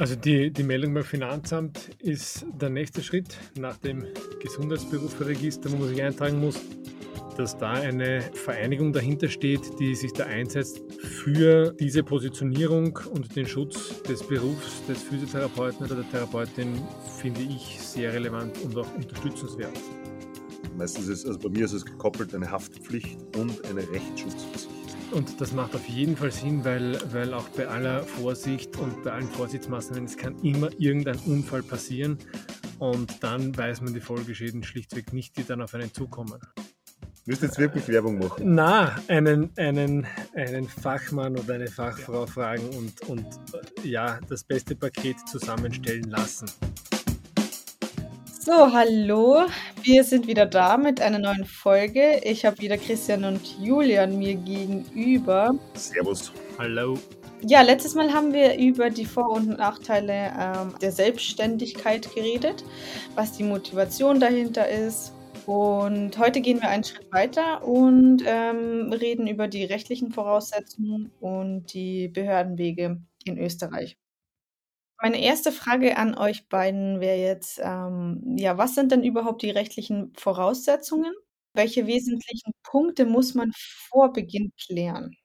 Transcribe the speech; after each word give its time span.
Also 0.00 0.16
die, 0.16 0.50
die 0.50 0.62
Meldung 0.62 0.94
beim 0.94 1.04
Finanzamt 1.04 1.90
ist 1.98 2.46
der 2.58 2.70
nächste 2.70 3.02
Schritt 3.02 3.36
nach 3.58 3.76
dem 3.76 4.06
Gesundheitsberuferegister, 4.42 5.70
wo 5.70 5.76
man 5.76 5.88
sich 5.88 6.02
eintragen 6.02 6.40
muss, 6.40 6.58
dass 7.36 7.58
da 7.58 7.72
eine 7.72 8.22
Vereinigung 8.32 8.94
dahinter 8.94 9.28
steht, 9.28 9.60
die 9.78 9.94
sich 9.94 10.14
da 10.14 10.24
einsetzt 10.24 10.80
für 11.02 11.74
diese 11.78 12.02
Positionierung 12.02 12.98
und 13.12 13.36
den 13.36 13.46
Schutz 13.46 14.02
des 14.04 14.22
Berufs 14.22 14.86
des 14.88 15.02
Physiotherapeuten 15.02 15.84
oder 15.84 15.96
der 15.96 16.10
Therapeutin, 16.10 16.80
finde 17.18 17.42
ich 17.42 17.78
sehr 17.78 18.14
relevant 18.14 18.56
und 18.64 18.78
auch 18.78 18.88
unterstützenswert. 18.94 19.78
Meistens 20.78 21.08
ist 21.08 21.18
es, 21.18 21.26
also 21.26 21.40
bei 21.40 21.50
mir 21.50 21.66
ist 21.66 21.74
es 21.74 21.84
gekoppelt 21.84 22.34
eine 22.34 22.50
Haftpflicht 22.50 23.18
und 23.36 23.62
eine 23.66 23.82
Rechtsschutzversicherung. 23.90 24.79
Und 25.12 25.40
das 25.40 25.52
macht 25.52 25.74
auf 25.74 25.88
jeden 25.88 26.16
Fall 26.16 26.30
Sinn, 26.30 26.64
weil, 26.64 26.98
weil 27.12 27.34
auch 27.34 27.48
bei 27.50 27.66
aller 27.66 28.02
Vorsicht 28.04 28.76
und 28.78 29.02
bei 29.02 29.12
allen 29.12 29.28
Vorsichtsmaßnahmen, 29.28 30.04
es 30.04 30.16
kann 30.16 30.38
immer 30.42 30.70
irgendein 30.78 31.18
Unfall 31.26 31.62
passieren 31.62 32.18
und 32.78 33.22
dann 33.22 33.56
weiß 33.56 33.80
man 33.80 33.92
die 33.92 34.00
Folgeschäden 34.00 34.62
schlichtweg 34.62 35.12
nicht, 35.12 35.36
die 35.36 35.44
dann 35.44 35.62
auf 35.62 35.74
einen 35.74 35.92
zukommen. 35.92 36.38
Willst 37.26 37.42
du 37.42 37.46
jetzt 37.46 37.58
wirklich 37.58 37.86
Werbung 37.88 38.18
machen? 38.18 38.54
Na, 38.54 38.96
einen, 39.08 39.50
einen, 39.56 40.06
einen 40.34 40.68
Fachmann 40.68 41.36
oder 41.36 41.54
eine 41.54 41.68
Fachfrau 41.68 42.26
fragen 42.26 42.68
und, 42.70 43.00
und 43.08 43.26
ja, 43.84 44.18
das 44.28 44.44
beste 44.44 44.74
Paket 44.74 45.16
zusammenstellen 45.28 46.08
lassen. 46.08 46.46
So, 48.42 48.72
hallo. 48.72 49.42
Wir 49.82 50.02
sind 50.02 50.26
wieder 50.26 50.46
da 50.46 50.78
mit 50.78 50.98
einer 51.02 51.18
neuen 51.18 51.44
Folge. 51.44 52.22
Ich 52.24 52.46
habe 52.46 52.58
wieder 52.62 52.78
Christian 52.78 53.24
und 53.24 53.58
Julian 53.58 54.18
mir 54.18 54.34
gegenüber. 54.34 55.54
Servus. 55.74 56.32
Hallo. 56.58 56.98
Ja, 57.42 57.60
letztes 57.60 57.94
Mal 57.94 58.14
haben 58.14 58.32
wir 58.32 58.56
über 58.56 58.88
die 58.88 59.04
Vor- 59.04 59.28
und 59.28 59.58
Nachteile 59.58 60.32
ähm, 60.40 60.74
der 60.80 60.90
Selbstständigkeit 60.90 62.14
geredet, 62.14 62.64
was 63.14 63.32
die 63.32 63.44
Motivation 63.44 64.18
dahinter 64.18 64.66
ist. 64.66 65.12
Und 65.44 66.16
heute 66.16 66.40
gehen 66.40 66.62
wir 66.62 66.70
einen 66.70 66.84
Schritt 66.84 67.12
weiter 67.12 67.62
und 67.62 68.22
ähm, 68.24 68.90
reden 68.90 69.26
über 69.26 69.48
die 69.48 69.64
rechtlichen 69.66 70.12
Voraussetzungen 70.12 71.10
und 71.20 71.74
die 71.74 72.08
Behördenwege 72.08 73.02
in 73.26 73.36
Österreich. 73.36 73.98
Meine 75.02 75.20
erste 75.20 75.50
Frage 75.50 75.96
an 75.96 76.14
euch 76.14 76.48
beiden 76.48 77.00
wäre 77.00 77.16
jetzt, 77.16 77.58
ähm, 77.62 78.36
ja, 78.36 78.58
was 78.58 78.74
sind 78.74 78.92
denn 78.92 79.02
überhaupt 79.02 79.42
die 79.42 79.50
rechtlichen 79.50 80.12
Voraussetzungen? 80.14 81.14
Welche 81.54 81.86
wesentlichen 81.86 82.52
Punkte 82.62 83.06
muss 83.06 83.34
man 83.34 83.50
vor 83.54 84.12
Beginn 84.12 84.52
klären? 84.66 85.16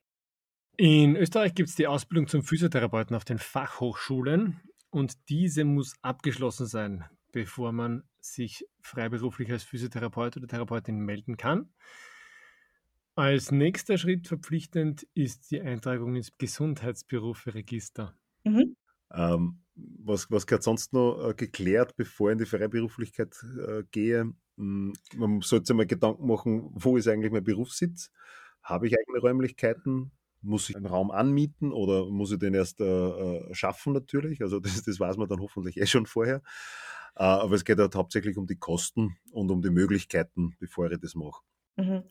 In 0.78 1.16
Österreich 1.16 1.54
gibt 1.56 1.70
es 1.70 1.76
die 1.76 1.88
Ausbildung 1.88 2.28
zum 2.28 2.44
Physiotherapeuten 2.44 3.16
auf 3.16 3.26
den 3.26 3.38
Fachhochschulen 3.38 4.62
und 4.90 5.30
diese 5.30 5.66
muss 5.66 5.96
abgeschlossen 6.02 6.68
sein, 6.68 7.06
bevor 7.32 7.72
man 7.72 8.04
sich 8.20 8.66
freiberuflich 8.82 9.52
als 9.52 9.64
Physiotherapeut 9.64 10.38
oder 10.38 10.48
Therapeutin 10.48 11.00
melden 11.00 11.38
kann. 11.38 11.74
Als 13.16 13.52
nächster 13.52 13.98
Schritt 13.98 14.28
verpflichtend 14.28 15.08
ist 15.14 15.52
die 15.52 15.62
Eintragung 15.62 16.16
ins 16.16 16.38
Gesundheitsberuferegister. 16.38 18.14
Mhm. 18.44 18.76
Ähm, 19.14 19.65
was, 19.76 20.30
was 20.32 20.48
gehört 20.48 20.64
sonst 20.64 20.94
noch 20.94 21.30
äh, 21.30 21.34
geklärt, 21.34 21.96
bevor 21.96 22.30
ich 22.30 22.34
in 22.34 22.38
die 22.40 22.46
Freiberuflichkeit 22.46 23.36
äh, 23.68 23.84
gehe? 23.92 24.34
Hm, 24.58 24.94
man 25.16 25.42
sollte 25.42 25.68
sich 25.68 25.76
mal 25.76 25.86
Gedanken 25.86 26.28
machen, 26.28 26.70
wo 26.74 26.98
ist 26.98 27.08
eigentlich 27.08 27.32
mein 27.32 27.44
Berufssitz? 27.44 28.12
Habe 28.64 28.88
ich 28.88 28.96
eigene 28.98 29.20
Räumlichkeiten? 29.20 30.12
Muss 30.42 30.70
ich 30.70 30.76
einen 30.76 30.86
Raum 30.86 31.12
anmieten 31.12 31.72
oder 31.74 32.06
muss 32.06 32.32
ich 32.32 32.40
den 32.40 32.54
erst 32.54 32.80
äh, 32.80 32.86
äh 32.86 33.54
schaffen 33.54 33.94
natürlich? 33.94 34.42
Also 34.42 34.60
das, 34.62 34.84
das 34.84 35.00
weiß 35.00 35.18
man 35.18 35.28
dann 35.28 35.42
hoffentlich 35.42 35.78
eh 35.78 35.86
schon 35.86 36.06
vorher. 36.06 36.42
Äh, 37.16 37.24
aber 37.24 37.56
es 37.56 37.66
geht 37.66 37.80
halt 37.80 37.96
hauptsächlich 37.96 38.38
um 38.38 38.48
die 38.48 38.58
Kosten 38.58 39.18
und 39.32 39.52
um 39.52 39.62
die 39.62 39.70
Möglichkeiten, 39.70 40.56
bevor 40.60 40.92
ich 40.92 41.00
das 41.00 41.16
mache. 41.16 41.42
Mhm. 41.78 42.04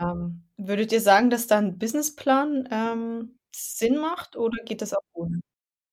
Ähm, 0.00 0.42
würdet 0.56 0.90
ihr 0.92 1.00
sagen, 1.00 1.30
dass 1.30 1.46
da 1.46 1.58
ein 1.58 1.78
Businessplan 1.78 2.68
ähm, 2.72 3.38
Sinn 3.54 3.98
macht 3.98 4.36
oder 4.36 4.62
geht 4.64 4.82
das 4.82 4.94
auch 4.94 5.04
ohne? 5.12 5.40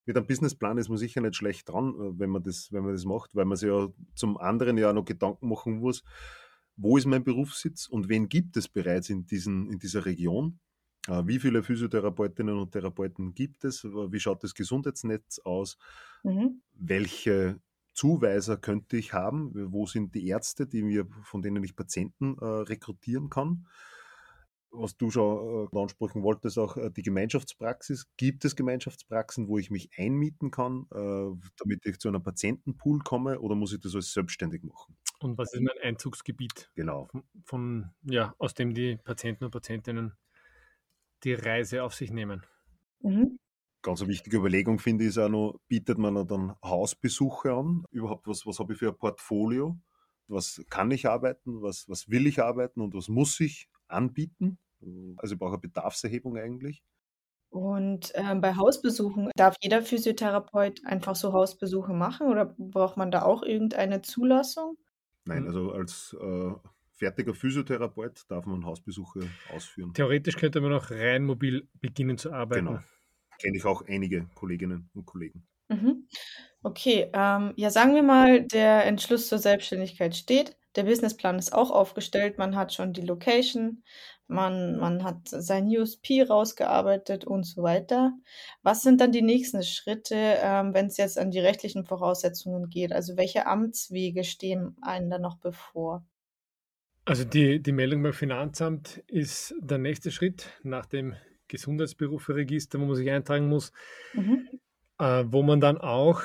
Mit 0.06 0.18
einem 0.18 0.28
Businessplan 0.28 0.78
ist 0.78 0.90
man 0.90 0.98
sicher 0.98 1.22
nicht 1.22 1.36
schlecht 1.36 1.70
dran, 1.70 1.94
äh, 1.94 2.20
wenn 2.20 2.30
man 2.30 2.44
das, 2.44 2.72
wenn 2.72 2.84
man 2.84 2.94
das 2.94 3.06
macht, 3.06 3.36
weil 3.36 3.46
man 3.46 3.58
sich 3.58 3.70
ja 3.70 3.88
zum 4.16 4.38
anderen 4.38 4.78
ja 4.78 4.94
noch 4.94 5.06
Gedanken 5.06 5.50
machen 5.50 5.80
muss, 5.80 6.04
wo 6.76 6.98
ist 6.98 7.06
mein 7.06 7.24
Berufssitz 7.24 7.88
und 7.88 8.10
wen 8.10 8.30
gibt 8.30 8.56
es 8.58 8.68
bereits 8.68 9.10
in, 9.10 9.26
diesen, 9.26 9.70
in 9.70 9.80
dieser 9.80 10.06
Region? 10.06 10.60
Äh, 11.08 11.24
wie 11.26 11.40
viele 11.40 11.64
Physiotherapeutinnen 11.64 12.58
und 12.58 12.72
Therapeuten 12.72 13.34
gibt 13.34 13.66
es? 13.66 13.84
Wie 13.84 14.20
schaut 14.20 14.44
das 14.44 14.54
Gesundheitsnetz 14.54 15.40
aus? 15.40 15.78
Mhm. 16.24 16.62
Welche 16.74 17.60
Zuweiser 17.94 18.58
könnte 18.58 18.98
ich 18.98 19.14
haben? 19.14 19.52
Wo 19.74 19.86
sind 19.86 20.16
die 20.16 20.28
Ärzte, 20.28 20.68
die 20.68 20.84
mir, 20.84 21.06
von 21.24 21.42
denen 21.42 21.64
ich 21.64 21.76
Patienten 21.76 22.38
äh, 22.40 22.46
rekrutieren 22.46 23.30
kann? 23.30 23.68
Was 24.72 24.98
du 24.98 25.10
schon 25.10 25.70
äh, 25.72 25.80
ansprechen 25.80 26.24
wolltest, 26.24 26.58
auch 26.58 26.78
äh, 26.78 26.92
die 26.92 27.02
Gemeinschaftspraxis. 27.02 28.08
Gibt 28.18 28.46
es 28.46 28.56
Gemeinschaftspraxen, 28.56 29.48
wo 29.48 29.58
ich 29.58 29.72
mich 29.72 29.90
einmieten 29.98 30.52
kann, 30.52 30.86
äh, 30.92 31.36
damit 31.58 31.86
ich 31.86 32.00
zu 32.00 32.10
einem 32.10 32.24
Patientenpool 32.24 33.00
komme 33.00 33.40
oder 33.40 33.56
muss 33.56 33.74
ich 33.74 33.80
das 33.80 33.94
alles 33.94 34.14
selbstständig 34.14 34.64
machen? 34.64 34.96
Und 35.20 35.38
was 35.38 35.54
ist 35.54 35.62
mein 35.62 35.78
Einzugsgebiet? 35.84 36.72
Genau. 36.76 37.08
Von, 37.12 37.24
von 37.44 37.90
ja, 38.04 38.34
aus 38.38 38.54
dem 38.54 38.74
die 38.74 38.98
Patienten 38.98 39.46
und 39.46 39.52
Patientinnen 39.52 40.14
die 41.24 41.34
Reise 41.34 41.84
auf 41.84 41.94
sich 41.94 42.12
nehmen. 42.12 42.46
Mhm. 43.02 43.40
Ganz 43.82 44.02
eine 44.02 44.10
wichtige 44.10 44.38
Überlegung 44.38 44.80
finde 44.80 45.06
ich 45.06 45.10
ist 45.10 45.18
auch 45.18 45.30
noch, 45.30 45.60
bietet 45.68 45.98
man 45.98 46.28
dann 46.28 46.56
Hausbesuche 46.64 47.54
an? 47.54 47.86
Überhaupt, 47.92 48.28
was, 48.28 48.46
was 48.46 48.60
habe 48.60 48.74
ich 48.74 48.80
für 48.80 48.90
ein 48.90 48.98
Portfolio? 48.98 49.78
Was 50.28 50.64
kann 50.70 50.92
ich 50.92 51.08
arbeiten? 51.08 51.62
Was, 51.62 51.88
was 51.90 52.10
will 52.10 52.28
ich 52.28 52.42
arbeiten 52.42 52.82
und 52.82 52.94
was 52.94 53.08
muss 53.08 53.40
ich 53.40 53.70
anbieten. 53.90 54.58
Also 55.18 55.34
ich 55.34 55.40
brauche 55.40 55.54
eine 55.54 55.62
Bedarfserhebung 55.62 56.38
eigentlich. 56.38 56.84
Und 57.50 58.12
ähm, 58.14 58.42
bei 58.42 58.56
Hausbesuchen, 58.56 59.32
darf 59.36 59.56
jeder 59.62 59.82
Physiotherapeut 59.82 60.86
einfach 60.86 61.16
so 61.16 61.34
Hausbesuche 61.34 61.94
machen 61.94 62.28
oder 62.28 62.46
braucht 62.58 62.96
man 62.96 63.10
da 63.10 63.24
auch 63.24 63.42
irgendeine 63.42 64.02
Zulassung? 64.04 64.78
Nein, 65.26 65.48
also 65.48 65.72
als 65.72 66.16
äh, 66.20 66.52
fertiger 66.94 67.34
Physiotherapeut 67.34 68.26
darf 68.28 68.46
man 68.46 68.66
Hausbesuche 68.66 69.22
ausführen. 69.54 69.94
Theoretisch 69.94 70.38
könnte 70.38 70.62
man 70.62 70.74
auch 70.74 70.92
rein 70.92 71.26
mobil 71.26 71.68
beginnen 71.82 72.18
zu 72.18 72.32
arbeiten. 72.32 72.68
Genau. 72.68 72.80
Kenne 73.40 73.58
ich 73.58 73.66
auch 73.66 73.82
einige 73.88 74.28
Kolleginnen 74.36 74.90
und 74.94 75.06
Kollegen. 75.06 75.48
Mhm. 75.70 76.08
Okay, 76.62 77.10
ähm, 77.14 77.54
ja, 77.56 77.70
sagen 77.70 77.96
wir 77.96 78.04
mal, 78.04 78.44
der 78.44 78.86
Entschluss 78.86 79.28
zur 79.30 79.38
Selbstständigkeit 79.38 80.16
steht. 80.16 80.58
Der 80.76 80.84
Businessplan 80.84 81.40
ist 81.40 81.54
auch 81.54 81.72
aufgestellt. 81.72 82.38
Man 82.38 82.56
hat 82.56 82.74
schon 82.74 82.94
die 82.94 83.02
Location, 83.02 83.84
man, 84.28 84.78
man 84.78 85.04
hat 85.04 85.28
sein 85.28 85.66
USP 85.66 86.22
rausgearbeitet 86.22 87.26
und 87.26 87.44
so 87.44 87.64
weiter. 87.64 88.14
Was 88.62 88.84
sind 88.84 89.02
dann 89.02 89.12
die 89.12 89.22
nächsten 89.22 89.64
Schritte, 89.64 90.16
ähm, 90.16 90.74
wenn 90.74 90.88
es 90.88 90.98
jetzt 90.98 91.18
an 91.18 91.32
die 91.32 91.40
rechtlichen 91.40 91.86
Voraussetzungen 91.86 92.70
geht? 92.70 92.92
Also 92.92 93.18
welche 93.18 93.48
Amtswege 93.48 94.24
stehen 94.24 94.76
einem 94.82 95.10
da 95.10 95.18
noch 95.18 95.38
bevor? 95.40 96.06
Also 97.06 97.24
die, 97.24 97.60
die 97.60 97.72
Meldung 97.72 98.04
beim 98.04 98.14
Finanzamt 98.14 99.02
ist 99.08 99.56
der 99.60 99.80
nächste 99.80 100.12
Schritt 100.12 100.52
nach 100.62 100.86
dem 100.86 101.16
Gesundheitsberuferegister, 101.48 102.80
wo 102.80 102.86
man 102.86 102.96
sich 102.96 103.10
eintragen 103.10 103.48
muss, 103.48 103.72
mhm. 104.14 104.48
Äh, 105.00 105.24
wo 105.28 105.44
man 105.44 105.60
dann 105.60 105.78
auch 105.78 106.22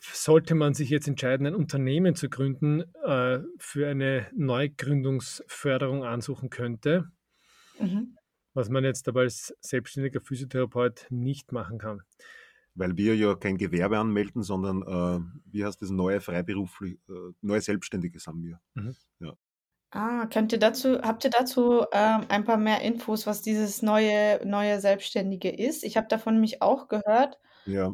sollte 0.00 0.54
man 0.54 0.74
sich 0.74 0.90
jetzt 0.90 1.08
entscheiden, 1.08 1.46
ein 1.46 1.54
Unternehmen 1.54 2.14
zu 2.14 2.28
gründen, 2.28 2.82
äh, 3.04 3.40
für 3.58 3.88
eine 3.88 4.26
Neugründungsförderung 4.34 6.04
ansuchen 6.04 6.50
könnte, 6.50 7.10
mhm. 7.78 8.16
was 8.54 8.68
man 8.68 8.84
jetzt 8.84 9.08
aber 9.08 9.20
als 9.20 9.54
selbstständiger 9.60 10.20
Physiotherapeut 10.20 11.06
nicht 11.10 11.52
machen 11.52 11.78
kann. 11.78 12.02
Weil 12.74 12.96
wir 12.96 13.16
ja 13.16 13.34
kein 13.34 13.58
Gewerbe 13.58 13.98
anmelden, 13.98 14.42
sondern 14.42 14.82
äh, 14.82 15.24
wie 15.46 15.64
heißt 15.64 15.82
das, 15.82 15.90
neue 15.90 16.20
Freiberufliche, 16.20 16.98
äh, 17.08 17.32
neue 17.40 17.60
Selbstständige 17.60 18.18
sind 18.18 18.42
wir. 18.42 18.60
Mhm. 18.74 18.96
Ja. 19.18 19.34
Ah, 19.92 20.26
könnt 20.26 20.52
ihr 20.52 20.58
dazu, 20.58 21.00
habt 21.02 21.24
ihr 21.24 21.30
dazu 21.30 21.84
ähm, 21.92 22.24
ein 22.28 22.44
paar 22.44 22.56
mehr 22.56 22.80
Infos, 22.82 23.26
was 23.26 23.42
dieses 23.42 23.82
neue, 23.82 24.40
neue 24.46 24.80
Selbstständige 24.80 25.50
ist? 25.50 25.82
Ich 25.82 25.96
habe 25.96 26.06
davon 26.06 26.34
nämlich 26.34 26.62
auch 26.62 26.86
gehört. 26.86 27.38
Ja, 27.66 27.92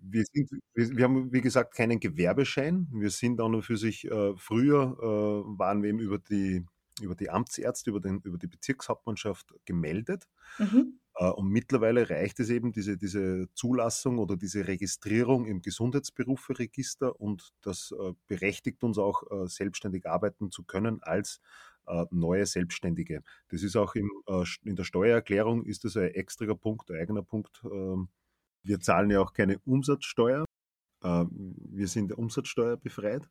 wir, 0.00 0.24
sind, 0.32 0.50
wir, 0.74 0.96
wir, 0.96 1.04
haben, 1.04 1.32
wie 1.32 1.42
gesagt, 1.42 1.74
keinen 1.74 2.00
Gewerbeschein. 2.00 2.88
Wir 2.92 3.10
sind 3.10 3.40
an 3.40 3.54
und 3.54 3.62
für 3.62 3.76
sich, 3.76 4.10
äh, 4.10 4.34
früher 4.36 4.96
äh, 5.00 5.58
waren 5.58 5.82
wir 5.82 5.90
eben 5.90 5.98
über 5.98 6.18
die, 6.18 6.64
über 7.02 7.14
die 7.14 7.28
Amtsärzte, 7.28 7.90
über, 7.90 8.00
den, 8.00 8.20
über 8.20 8.38
die 8.38 8.46
Bezirkshauptmannschaft 8.46 9.54
gemeldet. 9.66 10.26
Mhm. 10.58 10.98
Äh, 11.16 11.30
und 11.30 11.48
mittlerweile 11.48 12.08
reicht 12.10 12.40
es 12.40 12.50
eben, 12.50 12.72
diese, 12.72 12.96
diese 12.96 13.48
Zulassung 13.54 14.18
oder 14.18 14.36
diese 14.36 14.66
Registrierung 14.66 15.46
im 15.46 15.62
Gesundheitsberuferegister 15.62 17.20
und 17.20 17.52
das 17.62 17.92
äh, 17.98 18.12
berechtigt 18.26 18.82
uns 18.82 18.98
auch, 18.98 19.22
äh, 19.30 19.46
selbstständig 19.48 20.06
arbeiten 20.06 20.50
zu 20.50 20.64
können 20.64 21.02
als 21.02 21.40
neue 22.10 22.46
Selbstständige. 22.46 23.22
Das 23.50 23.62
ist 23.62 23.76
auch 23.76 23.94
im, 23.94 24.10
in 24.62 24.74
der 24.74 24.84
Steuererklärung 24.84 25.66
ist 25.66 25.84
das 25.84 25.98
ein 25.98 26.12
extra 26.12 26.54
Punkt, 26.54 26.90
ein 26.90 26.98
eigener 26.98 27.22
Punkt, 27.22 27.62
ähm, 27.70 28.08
Wir 28.62 28.80
zahlen 28.80 29.10
ja 29.10 29.20
auch 29.20 29.34
keine 29.34 29.58
Umsatzsteuer. 29.66 30.46
Äh, 31.02 31.24
wir 31.28 31.86
sind 31.86 32.16
Umsatzsteuer 32.16 32.78
befreit. 32.78 33.28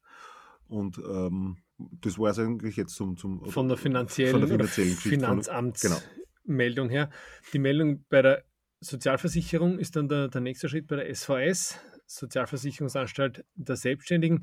Und 0.68 1.00
ähm, 1.00 1.58
das 1.78 2.20
war 2.20 2.30
es 2.30 2.38
eigentlich 2.38 2.78
jetzt 2.78 2.94
zum, 2.94 3.18
zum 3.18 3.44
von 3.50 3.68
der 3.68 3.78
finanziellen, 3.78 4.34
von 4.34 4.42
der 4.42 4.50
finanziellen 4.50 4.96
Finanzamtsmeldung 4.96 6.00
genau. 6.00 6.23
Her. 6.46 7.10
Die 7.54 7.60
Meldung 7.60 8.06
bei 8.10 8.22
der 8.22 8.44
Sozialversicherung 8.80 9.80
ist 9.80 9.96
dann 9.96 10.10
der, 10.10 10.28
der 10.28 10.42
nächste 10.42 10.70
Schritt 10.70 10.88
bei 10.88 10.98
der 10.98 11.14
SVS, 11.14 11.80
Sozialversicherungsanstalt 12.06 13.46
der 13.56 13.76
Selbstständigen, 13.76 14.42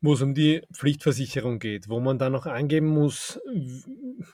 wo 0.00 0.14
es 0.14 0.22
um 0.22 0.34
die 0.34 0.62
Pflichtversicherung 0.74 1.58
geht, 1.58 1.88
wo 1.88 2.00
man 2.00 2.18
dann 2.18 2.32
noch 2.32 2.46
angeben 2.46 2.88
muss, 2.88 3.40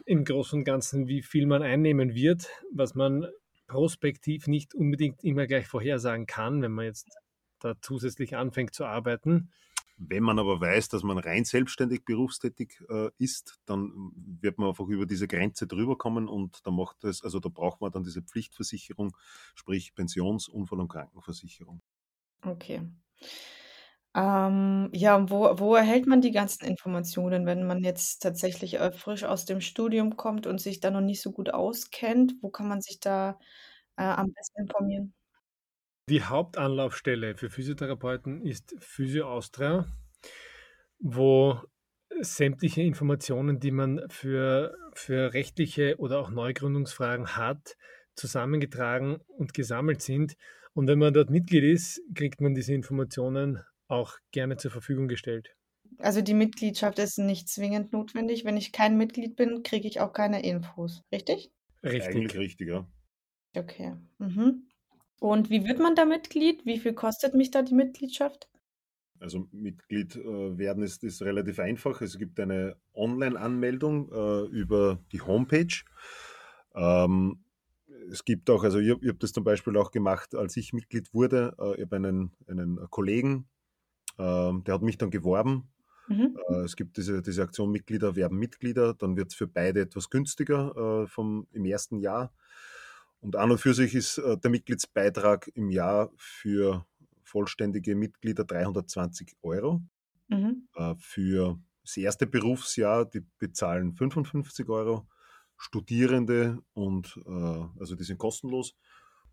im 0.05 0.25
Großen 0.25 0.60
und 0.60 0.64
Ganzen, 0.64 1.06
wie 1.06 1.22
viel 1.22 1.46
man 1.46 1.62
einnehmen 1.62 2.14
wird, 2.14 2.49
was 2.72 2.94
man 2.94 3.26
prospektiv 3.66 4.46
nicht 4.46 4.75
unbedingt 4.75 5.22
immer 5.22 5.46
gleich 5.46 5.66
vorhersagen 5.66 6.26
kann, 6.26 6.62
wenn 6.62 6.72
man 6.72 6.87
jetzt 6.87 7.08
da 7.60 7.75
zusätzlich 7.81 8.37
anfängt 8.37 8.75
zu 8.75 8.84
arbeiten. 8.84 9.50
Wenn 9.98 10.22
man 10.22 10.38
aber 10.38 10.60
weiß, 10.60 10.88
dass 10.88 11.02
man 11.02 11.18
rein 11.18 11.44
selbstständig 11.44 12.04
berufstätig 12.04 12.80
äh, 12.88 13.10
ist, 13.18 13.60
dann 13.66 14.12
wird 14.14 14.58
man 14.58 14.68
einfach 14.70 14.86
über 14.86 15.06
diese 15.06 15.28
Grenze 15.28 15.66
drüber 15.66 15.98
kommen 15.98 16.28
und 16.28 16.64
da 16.66 16.70
macht 16.70 17.04
es, 17.04 17.22
also 17.24 17.40
da 17.40 17.48
braucht 17.48 17.80
man 17.80 17.92
dann 17.92 18.04
diese 18.04 18.22
Pflichtversicherung, 18.22 19.16
sprich 19.54 19.94
Pensions-, 19.94 20.48
Unfall- 20.48 20.80
und 20.80 20.88
Krankenversicherung. 20.88 21.82
Okay. 22.46 22.80
Ähm, 24.14 24.90
ja, 24.94 25.28
wo, 25.30 25.58
wo 25.58 25.74
erhält 25.74 26.06
man 26.06 26.20
die 26.22 26.32
ganzen 26.32 26.64
Informationen, 26.64 27.46
wenn 27.46 27.66
man 27.66 27.84
jetzt 27.84 28.20
tatsächlich 28.22 28.74
äh, 28.80 28.90
frisch 28.92 29.24
aus 29.24 29.44
dem 29.44 29.60
Studium 29.60 30.16
kommt 30.16 30.46
und 30.46 30.60
sich 30.60 30.80
da 30.80 30.90
noch 30.90 31.00
nicht 31.02 31.20
so 31.22 31.30
gut 31.32 31.50
auskennt? 31.52 32.34
Wo 32.40 32.48
kann 32.50 32.68
man 32.68 32.80
sich 32.80 33.00
da 33.00 33.38
äh, 33.96 34.02
am 34.04 34.32
besten 34.32 34.62
informieren? 34.62 35.14
Die 36.08 36.22
Hauptanlaufstelle 36.22 37.37
für 37.37 37.50
Physiotherapeuten 37.50 38.40
ist 38.40 38.75
Physio 38.78 39.28
Austria, 39.28 39.84
wo 41.00 41.60
sämtliche 42.20 42.81
Informationen, 42.81 43.60
die 43.60 43.70
man 43.70 44.00
für, 44.08 44.75
für 44.94 45.34
rechtliche 45.34 45.99
oder 45.99 46.19
auch 46.20 46.31
Neugründungsfragen 46.31 47.37
hat, 47.37 47.76
zusammengetragen 48.14 49.19
und 49.26 49.52
gesammelt 49.52 50.00
sind. 50.00 50.37
Und 50.72 50.88
wenn 50.88 50.99
man 50.99 51.12
dort 51.12 51.28
Mitglied 51.28 51.64
ist, 51.64 52.00
kriegt 52.14 52.40
man 52.40 52.55
diese 52.55 52.72
Informationen 52.72 53.62
auch 53.88 54.16
gerne 54.31 54.56
zur 54.56 54.70
Verfügung 54.70 55.08
gestellt. 55.08 55.55
Also 55.99 56.22
die 56.22 56.32
Mitgliedschaft 56.32 56.99
ist 56.99 57.19
nicht 57.19 57.50
zwingend 57.50 57.93
notwendig. 57.93 58.46
Wenn 58.46 58.56
ich 58.56 58.72
kein 58.72 58.96
Mitglied 58.96 59.37
bin, 59.37 59.62
kriege 59.62 59.87
ich 59.87 60.00
auch 60.00 60.14
keine 60.14 60.43
Infos, 60.43 61.02
richtig? 61.12 61.50
Richtig. 61.82 62.16
Eigentlich 62.16 62.38
richtig, 62.38 62.69
ja. 62.69 62.88
Okay. 63.55 63.94
Mhm. 64.19 64.68
Und 65.20 65.50
wie 65.50 65.67
wird 65.67 65.79
man 65.79 65.94
da 65.94 66.05
Mitglied? 66.05 66.65
Wie 66.65 66.79
viel 66.79 66.93
kostet 66.93 67.35
mich 67.35 67.50
da 67.50 67.62
die 67.62 67.75
Mitgliedschaft? 67.75 68.49
Also 69.20 69.49
Mitglied 69.50 70.15
äh, 70.17 70.59
werden 70.59 70.82
ist, 70.82 71.03
ist 71.03 71.23
relativ 71.23 71.59
einfach. 71.59 72.00
Es 72.03 72.19
gibt 72.19 72.38
eine 72.38 72.76
Online-Anmeldung 72.94 74.12
äh, 74.12 74.47
über 74.47 75.00
die 75.12 75.20
Homepage. 75.20 75.82
Ähm, 76.75 77.44
es 78.11 78.25
gibt 78.25 78.49
auch, 78.49 78.62
also 78.62 78.79
ich, 78.79 78.88
ich 78.88 79.09
habe 79.09 79.19
das 79.19 79.32
zum 79.32 79.44
Beispiel 79.44 79.76
auch 79.76 79.91
gemacht, 79.91 80.35
als 80.35 80.56
ich 80.56 80.73
Mitglied 80.73 81.12
wurde. 81.12 81.55
Äh, 81.59 81.76
ich 81.76 81.82
habe 81.82 81.97
einen, 81.97 82.32
einen 82.47 82.79
Kollegen, 82.91 83.49
ähm, 84.19 84.62
der 84.65 84.75
hat 84.75 84.82
mich 84.82 84.99
dann 84.99 85.11
geworben. 85.11 85.69
Mhm. 86.09 86.38
Äh, 86.49 86.61
es 86.61 86.76
gibt 86.76 86.97
diese, 86.97 87.20
diese 87.23 87.43
Aktion 87.43 87.70
Mitglieder 87.70 88.17
werben 88.17 88.38
Mitglieder, 88.38 88.94
dann 88.94 89.17
wird 89.17 89.29
es 89.29 89.35
für 89.35 89.47
beide 89.47 89.81
etwas 89.81 90.11
günstiger 90.11 91.03
äh, 91.03 91.06
vom, 91.06 91.47
im 91.53 91.65
ersten 91.65 91.99
Jahr. 91.99 92.32
Und 93.20 93.37
an 93.37 93.50
und 93.50 93.59
für 93.59 93.75
sich 93.75 93.94
ist 93.94 94.19
äh, 94.19 94.38
der 94.38 94.50
Mitgliedsbeitrag 94.50 95.50
im 95.55 95.70
Jahr 95.70 96.11
für 96.17 96.87
vollständige 97.23 97.94
Mitglieder 97.94 98.44
320 98.44 99.37
Euro. 99.43 99.82
Mhm. 100.29 100.69
Äh, 100.75 100.94
für 100.99 101.59
das 101.82 101.97
erste 101.97 102.26
Berufsjahr, 102.26 103.06
die 103.06 103.25
bezahlen 103.38 103.94
55 103.94 104.69
Euro. 104.69 105.09
Studierende 105.56 106.62
und 106.73 107.20
äh, 107.26 107.81
also 107.81 107.97
die 107.97 108.05
sind 108.05 108.19
kostenlos. 108.19 108.76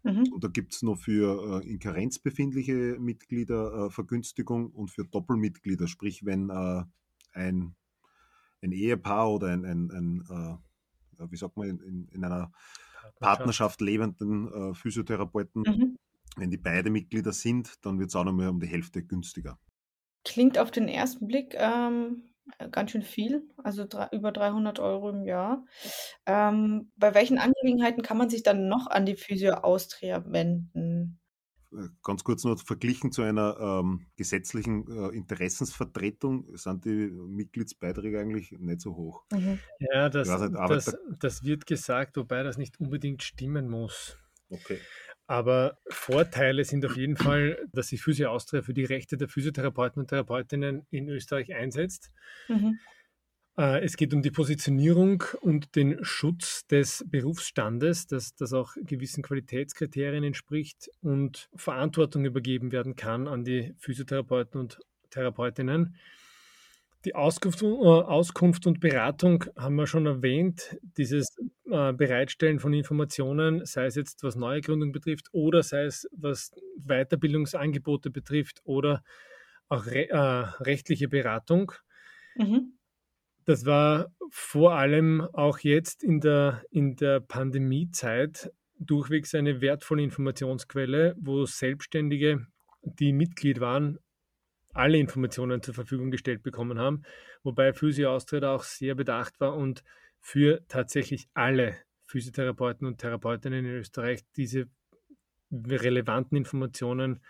Mhm. 0.01 0.31
Und 0.33 0.43
da 0.43 0.47
gibt 0.47 0.73
es 0.73 0.81
noch 0.81 0.97
für 0.97 1.61
in 1.63 1.77
Karenz 1.77 2.17
befindliche 2.17 2.97
Mitglieder 2.99 3.91
Vergünstigung 3.91 4.71
und 4.71 4.89
für 4.89 5.03
Doppelmitglieder, 5.05 5.87
sprich 5.87 6.25
wenn 6.25 6.51
ein, 6.51 6.91
ein 7.33 8.71
Ehepaar 8.71 9.31
oder 9.31 9.47
ein, 9.47 9.65
ein, 9.65 9.91
ein 9.91 10.59
wie 11.31 11.37
sagt 11.37 11.57
man, 11.57 11.69
in, 11.79 12.07
in 12.07 12.23
einer 12.23 12.51
Partnerschaft 13.19 13.81
lebenden 13.81 14.71
äh, 14.71 14.73
Physiotherapeuten. 14.73 15.63
Mhm. 15.65 15.97
Wenn 16.37 16.51
die 16.51 16.57
beide 16.57 16.89
Mitglieder 16.89 17.31
sind, 17.31 17.73
dann 17.85 17.99
wird 17.99 18.09
es 18.09 18.15
auch 18.15 18.25
nochmal 18.25 18.49
um 18.49 18.59
die 18.59 18.67
Hälfte 18.67 19.03
günstiger. 19.03 19.57
Klingt 20.25 20.57
auf 20.57 20.71
den 20.71 20.87
ersten 20.87 21.27
Blick 21.27 21.55
ähm, 21.57 22.23
ganz 22.71 22.91
schön 22.91 23.03
viel, 23.03 23.47
also 23.63 23.85
drei, 23.85 24.09
über 24.11 24.31
300 24.31 24.79
Euro 24.79 25.09
im 25.09 25.23
Jahr. 25.23 25.65
Ähm, 26.25 26.91
bei 26.95 27.13
welchen 27.13 27.37
Angelegenheiten 27.37 28.03
kann 28.03 28.17
man 28.17 28.29
sich 28.29 28.43
dann 28.43 28.67
noch 28.67 28.87
an 28.87 29.05
die 29.05 29.15
Physio 29.15 29.53
Austria 29.53 30.23
wenden? 30.27 31.19
Ganz 32.03 32.23
kurz 32.23 32.43
noch 32.43 32.59
verglichen 32.59 33.11
zu 33.11 33.21
einer 33.21 33.57
ähm, 33.59 34.05
gesetzlichen 34.15 34.87
äh, 34.87 35.15
Interessensvertretung 35.15 36.55
sind 36.55 36.85
die 36.85 37.11
Mitgliedsbeiträge 37.11 38.19
eigentlich 38.19 38.51
nicht 38.51 38.81
so 38.81 38.95
hoch. 38.95 39.23
Mhm. 39.31 39.59
Ja, 39.79 40.09
das, 40.09 40.27
nicht, 40.27 40.55
das, 40.55 40.97
das, 41.19 41.43
wird 41.43 41.65
gesagt, 41.65 42.17
wobei 42.17 42.43
das 42.43 42.57
nicht 42.57 42.79
unbedingt 42.79 43.23
stimmen 43.23 43.69
muss. 43.69 44.17
Okay. 44.49 44.79
Aber 45.27 45.79
Vorteile 45.89 46.63
sind 46.65 46.85
auf 46.85 46.97
jeden 46.97 47.17
Fall, 47.17 47.67
dass 47.73 47.87
sich 47.87 48.01
Physio 48.01 48.29
Austria 48.29 48.61
für 48.61 48.75
die 48.75 48.85
Rechte 48.85 49.17
der 49.17 49.27
Physiotherapeuten 49.27 50.01
und 50.01 50.09
Therapeutinnen 50.09 50.85
in 50.91 51.09
Österreich 51.09 51.53
einsetzt. 51.53 52.11
Mhm. 52.47 52.79
Äh, 53.57 53.83
es 53.83 53.97
geht 53.97 54.13
um 54.13 54.21
die 54.21 54.31
Positionierung 54.31 55.23
und 55.41 55.75
den 55.75 56.03
Schutz 56.03 56.67
des 56.67 57.05
Berufsstandes, 57.07 58.07
dass 58.07 58.35
das 58.35 58.53
auch 58.53 58.73
gewissen 58.75 59.23
Qualitätskriterien 59.23 60.23
entspricht 60.23 60.89
und 61.01 61.49
Verantwortung 61.55 62.25
übergeben 62.25 62.71
werden 62.71 62.95
kann 62.95 63.27
an 63.27 63.43
die 63.43 63.73
Physiotherapeuten 63.77 64.59
und 64.59 64.79
Therapeutinnen. 65.09 65.95
Die 67.05 67.13
Auskunft, 67.13 67.61
äh, 67.61 67.65
Auskunft 67.65 68.65
und 68.65 68.79
Beratung 68.79 69.45
haben 69.55 69.75
wir 69.75 69.85
schon 69.85 70.07
erwähnt. 70.07 70.77
Dieses 70.97 71.37
äh, 71.69 71.93
Bereitstellen 71.93 72.59
von 72.59 72.73
Informationen, 72.73 73.63
sei 73.65 73.85
es 73.85 73.95
jetzt 73.95 74.23
was 74.23 74.35
Neugründung 74.35 74.91
betrifft 74.91 75.27
oder 75.31 75.61
sei 75.61 75.83
es 75.85 76.09
was 76.11 76.51
Weiterbildungsangebote 76.77 78.09
betrifft 78.09 78.61
oder 78.63 79.03
auch 79.69 79.85
re 79.85 80.07
rechtliche 80.61 81.07
Beratung. 81.07 81.71
Mhm. 82.35 82.73
Das 83.45 83.65
war 83.65 84.11
vor 84.31 84.73
allem 84.73 85.21
auch 85.21 85.59
jetzt 85.59 86.03
in 86.03 86.19
der, 86.19 86.63
in 86.71 86.95
der 86.95 87.19
Pandemiezeit 87.19 88.51
durchwegs 88.79 89.35
eine 89.35 89.61
wertvolle 89.61 90.03
Informationsquelle, 90.03 91.15
wo 91.19 91.45
Selbstständige, 91.45 92.47
die 92.81 93.13
Mitglied 93.13 93.59
waren, 93.59 93.99
alle 94.73 94.97
Informationen 94.97 95.61
zur 95.61 95.73
Verfügung 95.73 96.11
gestellt 96.11 96.43
bekommen 96.43 96.79
haben, 96.79 97.03
wobei 97.43 97.71
Physio 97.71 98.11
Austria 98.13 98.53
auch 98.53 98.63
sehr 98.63 98.95
bedacht 98.95 99.39
war 99.39 99.55
und 99.55 99.83
für 100.19 100.65
tatsächlich 100.67 101.27
alle 101.33 101.77
Physiotherapeuten 102.07 102.85
und 102.85 102.97
Therapeutinnen 102.97 103.65
in 103.65 103.71
Österreich 103.71 104.21
diese 104.35 104.67
relevanten 105.51 106.37
Informationen 106.37 107.21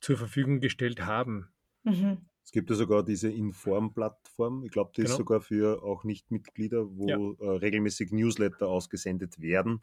zur 0.00 0.16
Verfügung 0.16 0.60
gestellt 0.60 1.04
haben. 1.06 1.52
Mhm. 1.84 2.26
Es 2.44 2.50
gibt 2.50 2.70
ja 2.70 2.76
sogar 2.76 3.04
diese 3.04 3.30
Inform-Plattform. 3.30 4.64
Ich 4.64 4.72
glaube, 4.72 4.92
die 4.96 5.02
genau. 5.02 5.12
ist 5.12 5.16
sogar 5.16 5.40
für 5.40 5.82
auch 5.82 6.04
Nicht-Mitglieder, 6.04 6.86
wo 6.96 7.08
ja. 7.08 7.16
äh, 7.16 7.56
regelmäßig 7.58 8.12
Newsletter 8.12 8.68
ausgesendet 8.68 9.40
werden 9.40 9.82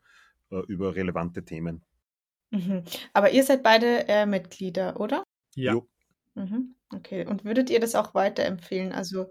äh, 0.51 0.59
über 0.67 0.95
relevante 0.95 1.43
Themen. 1.43 1.83
Mhm. 2.51 2.83
Aber 3.13 3.31
ihr 3.31 3.43
seid 3.43 3.63
beide 3.63 4.07
äh, 4.07 4.25
Mitglieder, 4.25 4.99
oder? 4.99 5.23
Ja. 5.55 5.79
Mhm. 6.35 6.75
Okay. 6.93 7.25
Und 7.25 7.45
würdet 7.45 7.69
ihr 7.69 7.79
das 7.79 7.95
auch 7.95 8.13
weiterempfehlen? 8.13 8.91
Also 8.91 9.29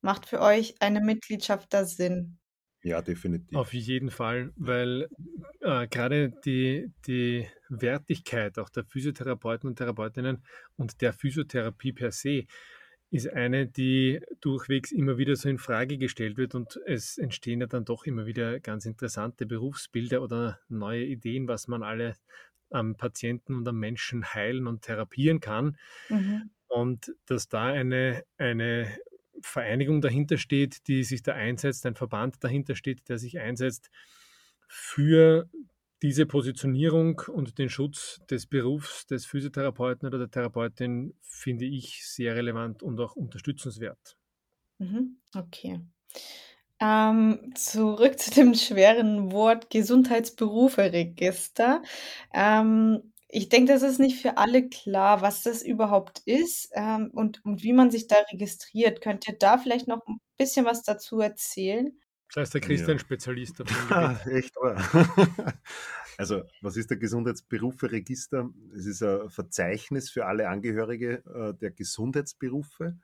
macht 0.00 0.26
für 0.26 0.40
euch 0.40 0.74
eine 0.80 1.00
Mitgliedschaft 1.00 1.72
da 1.72 1.84
Sinn? 1.84 2.38
Ja, 2.84 3.00
definitiv. 3.00 3.56
Auf 3.56 3.72
jeden 3.72 4.10
Fall, 4.10 4.52
weil 4.56 5.08
äh, 5.60 5.88
gerade 5.88 6.30
die, 6.44 6.92
die 7.06 7.48
Wertigkeit 7.70 8.58
auch 8.58 8.68
der 8.68 8.84
Physiotherapeuten 8.84 9.70
und 9.70 9.76
Therapeutinnen 9.76 10.44
und 10.76 11.00
der 11.00 11.14
Physiotherapie 11.14 11.94
per 11.94 12.12
se 12.12 12.44
ist 13.10 13.32
eine, 13.32 13.66
die 13.66 14.20
durchwegs 14.42 14.92
immer 14.92 15.16
wieder 15.16 15.34
so 15.34 15.48
in 15.48 15.56
Frage 15.56 15.96
gestellt 15.96 16.36
wird 16.36 16.54
und 16.54 16.78
es 16.84 17.16
entstehen 17.16 17.62
ja 17.62 17.66
dann 17.66 17.86
doch 17.86 18.04
immer 18.04 18.26
wieder 18.26 18.60
ganz 18.60 18.84
interessante 18.84 19.46
Berufsbilder 19.46 20.20
oder 20.20 20.60
neue 20.68 21.04
Ideen, 21.04 21.48
was 21.48 21.68
man 21.68 21.82
alle 21.82 22.16
am 22.68 22.96
Patienten 22.96 23.54
und 23.54 23.66
am 23.66 23.78
Menschen 23.78 24.34
heilen 24.34 24.66
und 24.66 24.82
therapieren 24.82 25.40
kann. 25.40 25.78
Mhm. 26.10 26.50
Und 26.66 27.14
dass 27.24 27.48
da 27.48 27.66
eine, 27.66 28.24
eine 28.36 28.94
Vereinigung 29.44 30.00
dahinter 30.00 30.38
steht, 30.38 30.88
die 30.88 31.04
sich 31.04 31.22
da 31.22 31.34
einsetzt, 31.34 31.86
ein 31.86 31.94
Verband 31.94 32.42
dahinter 32.42 32.76
steht, 32.76 33.08
der 33.08 33.18
sich 33.18 33.38
einsetzt 33.38 33.90
für 34.66 35.48
diese 36.02 36.26
Positionierung 36.26 37.22
und 37.32 37.58
den 37.58 37.70
Schutz 37.70 38.20
des 38.30 38.46
Berufs 38.46 39.06
des 39.06 39.26
Physiotherapeuten 39.26 40.06
oder 40.06 40.18
der 40.18 40.30
Therapeutin 40.30 41.14
finde 41.22 41.64
ich 41.64 42.06
sehr 42.06 42.36
relevant 42.36 42.82
und 42.82 43.00
auch 43.00 43.16
unterstützenswert. 43.16 44.16
Mhm, 44.78 45.16
okay. 45.34 45.80
Ähm, 46.80 47.52
zurück 47.54 48.18
zu 48.18 48.30
dem 48.30 48.54
schweren 48.54 49.32
Wort 49.32 49.70
Gesundheitsberufe-Register. 49.70 51.82
Ähm, 52.34 53.13
ich 53.34 53.48
denke, 53.48 53.72
das 53.72 53.82
ist 53.82 53.98
nicht 53.98 54.22
für 54.22 54.38
alle 54.38 54.68
klar, 54.68 55.20
was 55.20 55.42
das 55.42 55.62
überhaupt 55.62 56.22
ist, 56.24 56.70
ähm, 56.74 57.10
und 57.12 57.44
und 57.44 57.64
wie 57.64 57.72
man 57.72 57.90
sich 57.90 58.06
da 58.06 58.16
registriert. 58.32 59.00
Könnt 59.00 59.26
ihr 59.26 59.36
da 59.36 59.58
vielleicht 59.58 59.88
noch 59.88 60.06
ein 60.06 60.20
bisschen 60.38 60.64
was 60.64 60.82
dazu 60.82 61.18
erzählen? 61.18 61.98
Da 62.32 62.42
ist 62.42 62.54
der 62.54 62.60
Christian 62.60 62.96
ja. 62.96 62.98
Spezialist 62.98 63.60
auf 63.60 63.68
Echt, 64.26 64.56
oder? 64.56 64.76
Also, 66.16 66.44
was 66.60 66.76
ist 66.76 66.90
der 66.90 66.96
Gesundheitsberufe-Register? 66.96 68.48
Es 68.72 68.86
ist 68.86 69.02
ein 69.02 69.28
Verzeichnis 69.30 70.10
für 70.10 70.26
alle 70.26 70.48
Angehörige 70.48 71.24
äh, 71.26 71.58
der 71.58 71.72
Gesundheitsberufe. 71.72 72.96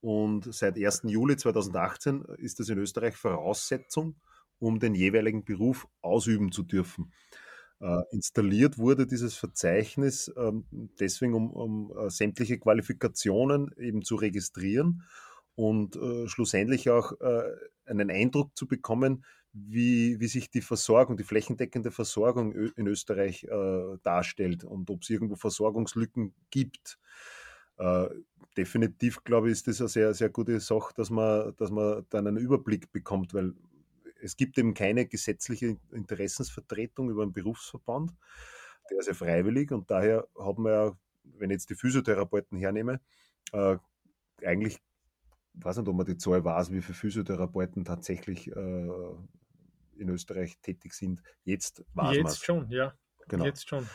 Und 0.00 0.52
seit 0.52 0.76
1. 0.76 1.02
Juli 1.04 1.36
2018 1.36 2.24
ist 2.38 2.58
das 2.58 2.68
in 2.68 2.78
Österreich 2.78 3.16
Voraussetzung, 3.16 4.16
um 4.58 4.80
den 4.80 4.96
jeweiligen 4.96 5.44
Beruf 5.44 5.86
ausüben 6.00 6.50
zu 6.50 6.64
dürfen. 6.64 7.12
Äh, 7.80 8.02
installiert 8.10 8.78
wurde 8.78 9.06
dieses 9.06 9.34
Verzeichnis 9.36 10.32
ähm, 10.36 10.64
deswegen, 10.98 11.34
um, 11.34 11.50
um 11.50 11.96
äh, 11.96 12.10
sämtliche 12.10 12.58
Qualifikationen 12.58 13.70
eben 13.78 14.02
zu 14.02 14.16
registrieren 14.16 15.04
und 15.54 15.94
äh, 15.94 16.26
schlussendlich 16.26 16.90
auch 16.90 17.12
äh, 17.20 17.42
einen 17.86 18.10
Eindruck 18.10 18.56
zu 18.56 18.66
bekommen, 18.66 19.24
wie, 19.52 20.20
wie 20.20 20.26
sich 20.26 20.50
die 20.50 20.60
Versorgung, 20.60 21.16
die 21.16 21.24
flächendeckende 21.24 21.90
Versorgung 21.90 22.52
in 22.52 22.86
Österreich 22.86 23.44
äh, 23.44 23.96
darstellt 24.02 24.64
und 24.64 24.90
ob 24.90 25.02
es 25.02 25.10
irgendwo 25.10 25.36
Versorgungslücken 25.36 26.34
gibt. 26.50 26.98
Äh, 27.76 28.08
definitiv, 28.56 29.22
glaube 29.24 29.48
ich, 29.48 29.52
ist 29.52 29.68
das 29.68 29.80
eine 29.80 29.88
sehr, 29.88 30.14
sehr 30.14 30.30
gute 30.30 30.58
Sache, 30.60 30.92
dass 30.96 31.10
man, 31.10 31.54
dass 31.56 31.70
man 31.70 32.04
dann 32.10 32.26
einen 32.26 32.38
Überblick 32.38 32.92
bekommt, 32.92 33.34
weil 33.34 33.54
es 34.20 34.36
gibt 34.36 34.58
eben 34.58 34.74
keine 34.74 35.06
gesetzliche 35.06 35.76
Interessensvertretung 35.92 37.10
über 37.10 37.22
einen 37.22 37.32
Berufsverband. 37.32 38.12
Der 38.90 38.98
ist 38.98 39.06
ja 39.06 39.14
freiwillig 39.14 39.70
und 39.70 39.90
daher 39.90 40.26
haben 40.38 40.64
wir 40.64 40.72
ja, 40.72 40.98
wenn 41.24 41.50
ich 41.50 41.56
jetzt 41.56 41.70
die 41.70 41.74
Physiotherapeuten 41.74 42.58
hernehme, 42.58 43.00
äh, 43.52 43.76
eigentlich, 44.44 44.78
ich 45.54 45.64
weiß 45.64 45.78
nicht, 45.78 45.88
ob 45.88 45.96
man 45.96 46.06
die 46.06 46.16
Zahl 46.16 46.44
weiß, 46.44 46.72
wie 46.72 46.80
viele 46.80 46.94
Physiotherapeuten 46.94 47.84
tatsächlich 47.84 48.48
äh, 48.48 48.88
in 49.96 50.08
Österreich 50.08 50.58
tätig 50.62 50.94
sind. 50.94 51.22
Jetzt 51.44 51.84
weiß 51.94 52.16
man 52.16 52.26
Jetzt 52.26 52.44
schon, 52.44 52.70
ja. 52.70 52.94
Genau. 53.28 53.44
Jetzt 53.44 53.68
schon. 53.68 53.86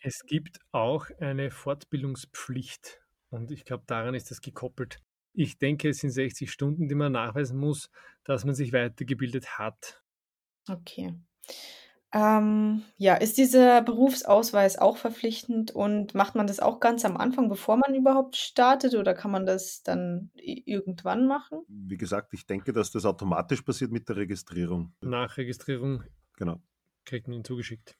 Es 0.00 0.24
gibt 0.26 0.58
auch 0.72 1.10
eine 1.20 1.50
Fortbildungspflicht 1.50 3.00
und 3.30 3.50
ich 3.52 3.64
glaube, 3.64 3.84
daran 3.86 4.14
ist 4.14 4.30
das 4.30 4.40
gekoppelt. 4.40 5.00
Ich 5.34 5.58
denke, 5.58 5.88
es 5.88 5.98
sind 5.98 6.10
60 6.10 6.50
Stunden, 6.50 6.88
die 6.88 6.94
man 6.94 7.12
nachweisen 7.12 7.58
muss, 7.58 7.90
dass 8.24 8.44
man 8.44 8.54
sich 8.54 8.72
weitergebildet 8.72 9.58
hat. 9.58 10.02
Okay. 10.68 11.14
Ähm, 12.14 12.82
ja, 12.98 13.14
ist 13.14 13.38
dieser 13.38 13.80
Berufsausweis 13.80 14.76
auch 14.76 14.98
verpflichtend 14.98 15.70
und 15.70 16.14
macht 16.14 16.34
man 16.34 16.46
das 16.46 16.60
auch 16.60 16.78
ganz 16.78 17.06
am 17.06 17.16
Anfang, 17.16 17.48
bevor 17.48 17.78
man 17.78 17.94
überhaupt 17.94 18.36
startet 18.36 18.94
oder 18.94 19.14
kann 19.14 19.30
man 19.30 19.46
das 19.46 19.82
dann 19.82 20.30
irgendwann 20.34 21.26
machen? 21.26 21.62
Wie 21.68 21.96
gesagt, 21.96 22.34
ich 22.34 22.46
denke, 22.46 22.74
dass 22.74 22.90
das 22.90 23.06
automatisch 23.06 23.62
passiert 23.62 23.92
mit 23.92 24.10
der 24.10 24.16
Registrierung. 24.16 24.92
Nach 25.00 25.38
Registrierung 25.38 26.02
genau. 26.36 26.60
kriegt 27.06 27.28
man 27.28 27.38
ihn 27.38 27.44
zugeschickt. 27.44 27.96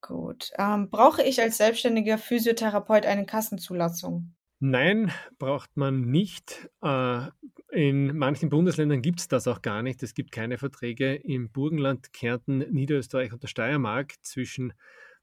Gut. 0.00 0.52
Ähm, 0.56 0.88
brauche 0.88 1.24
ich 1.24 1.40
als 1.40 1.56
selbstständiger 1.56 2.18
Physiotherapeut 2.18 3.04
eine 3.04 3.26
Kassenzulassung? 3.26 4.32
Nein, 4.60 5.12
braucht 5.38 5.76
man 5.76 6.02
nicht. 6.02 6.68
Äh, 6.82 7.28
in 7.70 8.16
manchen 8.16 8.48
Bundesländern 8.48 9.02
gibt 9.02 9.20
es 9.20 9.28
das 9.28 9.46
auch 9.46 9.62
gar 9.62 9.82
nicht. 9.82 10.02
Es 10.02 10.14
gibt 10.14 10.32
keine 10.32 10.58
Verträge 10.58 11.14
im 11.14 11.50
Burgenland, 11.50 12.12
Kärnten, 12.12 12.58
Niederösterreich 12.58 13.32
und 13.32 13.42
der 13.42 13.48
Steiermark 13.48 14.14
zwischen 14.22 14.72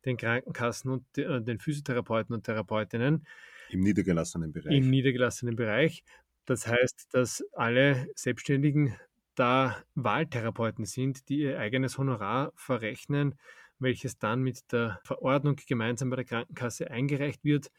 den 0.05 0.15
Krankenkassen 0.17 0.89
und 0.91 1.17
äh, 1.17 1.41
den 1.41 1.59
Physiotherapeuten 1.59 2.33
und 2.33 2.43
Therapeutinnen. 2.43 3.25
Im 3.69 3.79
niedergelassenen 3.81 4.53
Bereich. 4.53 4.73
Im 4.73 4.89
niedergelassenen 4.89 5.55
Bereich. 5.55 6.03
Das 6.45 6.67
heißt, 6.67 7.09
dass 7.11 7.43
alle 7.53 8.07
Selbstständigen 8.15 8.95
da 9.33 9.83
Wahltherapeuten 9.95 10.85
sind, 10.85 11.27
die 11.27 11.39
ihr 11.39 11.59
eigenes 11.59 11.97
Honorar 11.97 12.53
verrechnen, 12.55 13.35
welches 13.79 14.17
dann 14.17 14.43
mit 14.43 14.71
der 14.71 15.01
Verordnung 15.03 15.57
gemeinsam 15.67 16.09
bei 16.09 16.17
der 16.17 16.25
Krankenkasse 16.25 16.89
eingereicht 16.89 17.43
wird 17.43 17.69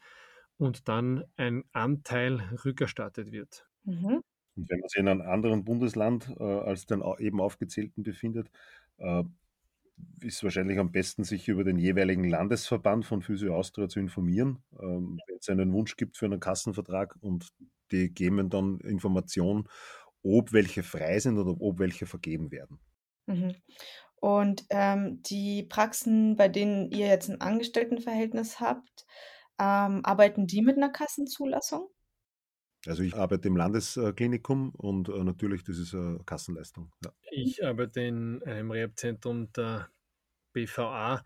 und 0.57 0.87
dann 0.87 1.23
ein 1.35 1.63
Anteil 1.71 2.41
rückerstattet 2.65 3.31
wird. 3.31 3.67
Mhm. 3.83 4.21
Und 4.55 4.69
wenn 4.69 4.79
man 4.79 4.89
sich 4.89 4.99
in 4.99 5.07
einem 5.07 5.21
anderen 5.21 5.63
Bundesland 5.63 6.35
äh, 6.39 6.43
als 6.43 6.85
den 6.85 7.03
eben 7.19 7.39
aufgezählten 7.39 8.03
befindet, 8.03 8.49
äh, 8.97 9.23
ist 10.21 10.43
wahrscheinlich 10.43 10.79
am 10.79 10.91
besten, 10.91 11.23
sich 11.23 11.47
über 11.47 11.63
den 11.63 11.77
jeweiligen 11.77 12.23
Landesverband 12.23 13.05
von 13.05 13.21
Physio 13.21 13.55
Austria 13.55 13.87
zu 13.87 13.99
informieren, 13.99 14.59
ähm, 14.79 15.19
wenn 15.27 15.37
es 15.37 15.49
einen 15.49 15.73
Wunsch 15.73 15.95
gibt 15.95 16.17
für 16.17 16.25
einen 16.25 16.39
Kassenvertrag 16.39 17.15
und 17.21 17.49
die 17.91 18.13
geben 18.13 18.49
dann 18.49 18.79
Informationen, 18.81 19.67
ob 20.23 20.51
welche 20.53 20.83
frei 20.83 21.19
sind 21.19 21.37
oder 21.37 21.55
ob 21.61 21.79
welche 21.79 22.05
vergeben 22.05 22.51
werden. 22.51 22.79
Mhm. 23.27 23.55
Und 24.19 24.65
ähm, 24.71 25.21
die 25.23 25.63
Praxen, 25.63 26.35
bei 26.35 26.47
denen 26.47 26.91
ihr 26.91 27.07
jetzt 27.07 27.29
ein 27.29 27.39
Angestelltenverhältnis 27.39 28.59
habt, 28.59 29.05
ähm, 29.59 30.03
arbeiten 30.03 30.47
die 30.47 30.61
mit 30.61 30.77
einer 30.77 30.89
Kassenzulassung? 30.89 31.89
Also 32.85 33.03
ich 33.03 33.15
arbeite 33.15 33.47
im 33.47 33.57
Landesklinikum 33.57 34.73
und 34.75 35.09
äh, 35.09 35.23
natürlich, 35.23 35.63
das 35.63 35.77
ist 35.77 35.93
eine 35.93 36.19
Kassenleistung. 36.25 36.91
Ja. 37.03 37.11
Ich 37.31 37.65
arbeite 37.65 38.01
in 38.01 38.41
einem 38.43 38.71
Rehabzentrum 38.71 39.51
der 39.51 39.89
BVA 40.53 41.23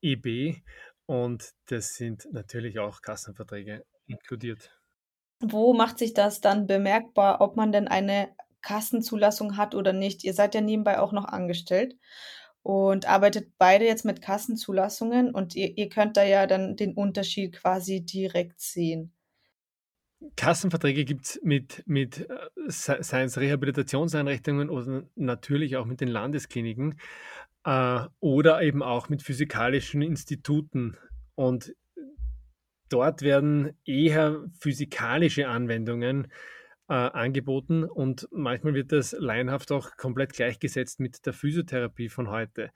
EB 0.00 0.62
und 1.06 1.52
das 1.66 1.94
sind 1.94 2.26
natürlich 2.32 2.78
auch 2.78 3.00
Kassenverträge 3.02 3.84
inkludiert. 4.06 4.78
Wo 5.40 5.74
macht 5.74 5.98
sich 5.98 6.14
das 6.14 6.40
dann 6.40 6.66
bemerkbar, 6.66 7.40
ob 7.40 7.56
man 7.56 7.70
denn 7.70 7.86
eine 7.86 8.34
Kassenzulassung 8.62 9.56
hat 9.56 9.74
oder 9.74 9.92
nicht? 9.92 10.24
Ihr 10.24 10.32
seid 10.32 10.54
ja 10.54 10.60
nebenbei 10.60 10.98
auch 10.98 11.12
noch 11.12 11.26
angestellt 11.26 11.96
und 12.64 13.06
arbeitet 13.06 13.52
beide 13.58 13.84
jetzt 13.84 14.06
mit 14.06 14.22
Kassenzulassungen 14.22 15.34
und 15.34 15.54
ihr, 15.54 15.76
ihr 15.76 15.90
könnt 15.90 16.16
da 16.16 16.24
ja 16.24 16.46
dann 16.46 16.76
den 16.76 16.94
Unterschied 16.94 17.52
quasi 17.52 18.00
direkt 18.00 18.58
sehen. 18.58 19.12
Kassenverträge 20.36 21.04
gibt 21.04 21.26
es 21.26 21.40
mit, 21.42 21.82
mit 21.86 22.20
äh, 22.30 22.36
seien 22.68 23.26
es 23.26 23.38
Rehabilitationseinrichtungen 23.38 24.70
oder 24.70 25.02
natürlich 25.14 25.76
auch 25.76 25.84
mit 25.84 26.00
den 26.00 26.08
Landeskliniken 26.08 26.98
äh, 27.64 28.00
oder 28.20 28.62
eben 28.62 28.82
auch 28.82 29.10
mit 29.10 29.22
physikalischen 29.22 30.00
Instituten. 30.00 30.96
Und 31.34 31.74
dort 32.88 33.20
werden 33.20 33.76
eher 33.84 34.42
physikalische 34.58 35.48
Anwendungen 35.48 36.28
äh, 36.88 36.94
angeboten 36.94 37.84
und 37.84 38.28
manchmal 38.30 38.74
wird 38.74 38.92
das 38.92 39.12
laienhaft 39.12 39.72
auch 39.72 39.96
komplett 39.96 40.32
gleichgesetzt 40.32 41.00
mit 41.00 41.24
der 41.26 41.32
Physiotherapie 41.32 42.08
von 42.08 42.28
heute. 42.28 42.70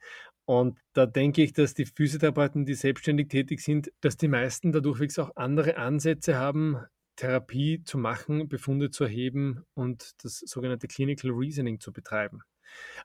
Und 0.45 0.79
da 0.93 1.05
denke 1.05 1.43
ich, 1.43 1.53
dass 1.53 1.75
die 1.75 1.85
Physiotherapeuten, 1.85 2.65
die 2.65 2.73
selbstständig 2.73 3.27
tätig 3.27 3.61
sind, 3.61 3.91
dass 4.01 4.17
die 4.17 4.27
meisten 4.27 4.71
dadurch 4.71 5.19
auch 5.19 5.35
andere 5.35 5.77
Ansätze 5.77 6.37
haben, 6.37 6.77
Therapie 7.15 7.83
zu 7.83 7.97
machen, 7.97 8.47
Befunde 8.47 8.89
zu 8.89 9.03
erheben 9.03 9.65
und 9.73 10.23
das 10.23 10.39
sogenannte 10.39 10.87
Clinical 10.87 11.31
Reasoning 11.31 11.79
zu 11.79 11.91
betreiben. 11.91 12.41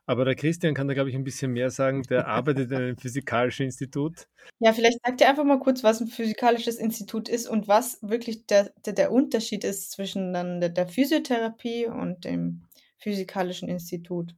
Aber 0.05 0.25
der 0.25 0.35
Christian 0.35 0.73
kann 0.73 0.87
da, 0.87 0.93
glaube 0.93 1.09
ich, 1.09 1.15
ein 1.15 1.23
bisschen 1.23 1.51
mehr 1.51 1.71
sagen. 1.71 2.03
Der 2.03 2.27
arbeitet 2.27 2.71
in 2.71 2.77
einem 2.77 2.97
physikalischen 2.97 3.65
Institut. 3.65 4.27
Ja, 4.59 4.71
vielleicht 4.73 4.99
sagt 5.03 5.21
ihr 5.21 5.29
einfach 5.29 5.43
mal 5.43 5.59
kurz, 5.59 5.83
was 5.83 5.99
ein 6.01 6.07
physikalisches 6.07 6.77
Institut 6.77 7.27
ist 7.27 7.47
und 7.49 7.67
was 7.67 7.99
wirklich 8.01 8.45
der, 8.45 8.71
der, 8.85 8.93
der 8.93 9.11
Unterschied 9.11 9.63
ist 9.63 9.91
zwischen 9.91 10.33
dann 10.33 10.59
der, 10.59 10.69
der 10.69 10.87
Physiotherapie 10.87 11.87
und 11.87 12.25
dem 12.25 12.63
physikalischen 12.97 13.67
Institut. 13.67 14.35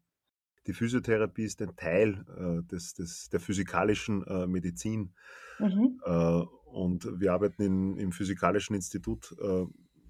Die 0.67 0.73
Physiotherapie 0.73 1.45
ist 1.45 1.61
ein 1.61 1.75
Teil 1.75 2.25
äh, 2.37 2.67
des, 2.67 2.93
des, 2.93 3.29
der 3.29 3.39
physikalischen 3.39 4.25
äh, 4.27 4.47
Medizin. 4.47 5.13
Mhm. 5.59 6.01
Äh, 6.05 6.43
und 6.65 7.07
wir 7.19 7.33
arbeiten 7.33 7.61
in, 7.61 7.97
im 7.97 8.11
Physikalischen 8.11 8.75
Institut 8.75 9.33
äh, 9.41 9.65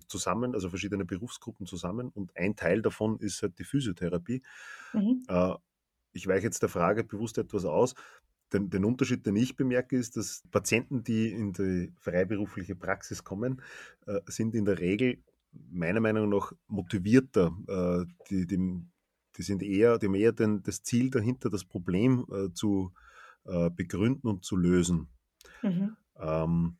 zusammen, 0.07 0.53
also 0.53 0.69
verschiedene 0.69 1.05
Berufsgruppen 1.05 1.65
zusammen. 1.65 2.09
Und 2.09 2.35
ein 2.35 2.55
Teil 2.55 2.81
davon 2.81 3.19
ist 3.19 3.41
halt 3.41 3.59
die 3.59 3.63
Physiotherapie. 3.63 4.41
Mhm. 4.93 5.23
Äh, 5.27 5.53
ich 6.13 6.27
weiche 6.27 6.45
jetzt 6.45 6.61
der 6.61 6.69
Frage 6.69 7.03
bewusst 7.03 7.37
etwas 7.37 7.65
aus. 7.65 7.95
Den, 8.53 8.69
den, 8.69 8.85
Unterschied, 8.85 9.25
den 9.25 9.35
ich 9.35 9.55
bemerke, 9.55 9.97
ist, 9.97 10.15
dass 10.15 10.43
Patienten, 10.51 11.03
die 11.03 11.31
in 11.31 11.51
die 11.51 11.93
freiberufliche 11.99 12.75
Praxis 12.75 13.23
kommen, 13.23 13.61
äh, 14.05 14.21
sind 14.25 14.55
in 14.55 14.65
der 14.65 14.79
Regel 14.79 15.21
meiner 15.69 15.99
Meinung 15.99 16.29
nach 16.29 16.53
motivierter. 16.67 17.55
Äh, 17.67 18.05
die, 18.29 18.47
die, 18.47 18.81
die, 19.35 19.41
sind 19.41 19.63
eher, 19.63 19.97
die 19.97 20.07
haben 20.07 20.15
eher 20.15 20.31
den, 20.31 20.63
das 20.63 20.83
Ziel 20.83 21.09
dahinter, 21.09 21.49
das 21.49 21.65
Problem 21.65 22.25
äh, 22.31 22.53
zu 22.53 22.93
äh, 23.45 23.69
begründen 23.69 24.27
und 24.27 24.45
zu 24.45 24.55
lösen. 24.55 25.09
Mhm. 25.61 25.97
Ähm, 26.19 26.77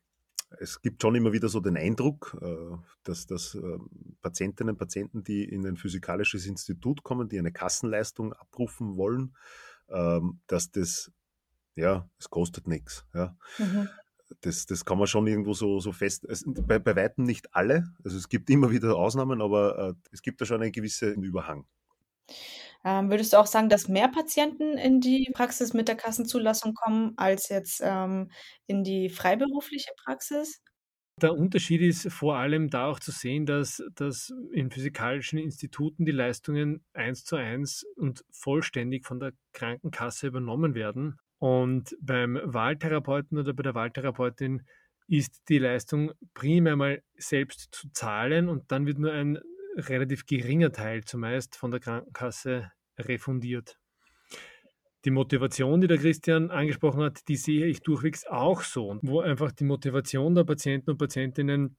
es 0.60 0.80
gibt 0.80 1.02
schon 1.02 1.14
immer 1.14 1.32
wieder 1.32 1.48
so 1.48 1.60
den 1.60 1.76
Eindruck, 1.76 2.36
äh, 2.40 2.76
dass, 3.04 3.26
dass 3.26 3.54
ähm, 3.54 3.88
Patientinnen 4.22 4.74
und 4.74 4.78
Patienten, 4.78 5.22
die 5.22 5.44
in 5.44 5.66
ein 5.66 5.76
physikalisches 5.76 6.46
Institut 6.46 7.02
kommen, 7.02 7.28
die 7.28 7.38
eine 7.38 7.52
Kassenleistung 7.52 8.32
abrufen 8.32 8.96
wollen, 8.96 9.36
ähm, 9.88 10.40
dass 10.46 10.70
das, 10.70 11.12
ja, 11.74 12.08
es 12.18 12.30
kostet 12.30 12.66
nichts. 12.66 13.04
Ja. 13.14 13.36
Mhm. 13.58 13.88
Das, 14.42 14.66
das 14.66 14.84
kann 14.84 14.98
man 14.98 15.06
schon 15.06 15.26
irgendwo 15.26 15.54
so, 15.54 15.80
so 15.80 15.92
fest, 15.92 16.24
es, 16.24 16.44
bei, 16.46 16.78
bei 16.78 16.96
weitem 16.96 17.24
nicht 17.24 17.54
alle, 17.54 17.94
also 18.04 18.16
es 18.16 18.28
gibt 18.28 18.50
immer 18.50 18.70
wieder 18.70 18.94
Ausnahmen, 18.94 19.40
aber 19.40 19.78
äh, 19.78 19.94
es 20.12 20.22
gibt 20.22 20.40
da 20.40 20.44
schon 20.44 20.62
einen 20.62 20.72
gewissen 20.72 21.22
Überhang. 21.22 21.66
Ähm, 22.84 23.10
würdest 23.10 23.32
du 23.32 23.38
auch 23.38 23.46
sagen, 23.46 23.68
dass 23.68 23.88
mehr 23.88 24.08
Patienten 24.08 24.78
in 24.78 25.00
die 25.00 25.28
Praxis 25.34 25.74
mit 25.74 25.88
der 25.88 25.96
Kassenzulassung 25.96 26.74
kommen 26.74 27.14
als 27.16 27.48
jetzt 27.48 27.80
ähm, 27.82 28.30
in 28.66 28.84
die 28.84 29.08
freiberufliche 29.08 29.90
Praxis? 30.04 30.62
Der 31.20 31.34
Unterschied 31.34 31.80
ist 31.80 32.12
vor 32.12 32.36
allem 32.36 32.70
da 32.70 32.86
auch 32.86 33.00
zu 33.00 33.10
sehen, 33.10 33.44
dass, 33.44 33.82
dass 33.96 34.32
in 34.52 34.70
physikalischen 34.70 35.38
Instituten 35.38 36.04
die 36.04 36.12
Leistungen 36.12 36.84
eins 36.92 37.24
zu 37.24 37.34
eins 37.34 37.84
und 37.96 38.24
vollständig 38.30 39.04
von 39.04 39.18
der 39.18 39.32
Krankenkasse 39.52 40.28
übernommen 40.28 40.76
werden. 40.76 41.18
Und 41.38 41.96
beim 42.00 42.38
Wahltherapeuten 42.44 43.36
oder 43.36 43.52
bei 43.52 43.64
der 43.64 43.74
Wahltherapeutin 43.74 44.62
ist 45.08 45.42
die 45.48 45.58
Leistung 45.58 46.12
primär 46.34 46.76
mal 46.76 47.02
selbst 47.16 47.68
zu 47.72 47.90
zahlen 47.92 48.48
und 48.48 48.70
dann 48.70 48.86
wird 48.86 48.98
nur 48.98 49.12
ein 49.12 49.38
relativ 49.78 50.26
geringer 50.26 50.72
Teil 50.72 51.04
zumeist 51.04 51.56
von 51.56 51.70
der 51.70 51.80
Krankenkasse 51.80 52.70
refundiert. 52.98 53.78
Die 55.04 55.10
Motivation, 55.10 55.80
die 55.80 55.86
der 55.86 55.98
Christian 55.98 56.50
angesprochen 56.50 57.02
hat, 57.02 57.28
die 57.28 57.36
sehe 57.36 57.66
ich 57.66 57.80
durchwegs 57.80 58.26
auch 58.26 58.62
so, 58.62 58.98
wo 59.02 59.20
einfach 59.20 59.52
die 59.52 59.64
Motivation 59.64 60.34
der 60.34 60.44
Patienten 60.44 60.90
und 60.90 60.98
Patientinnen, 60.98 61.76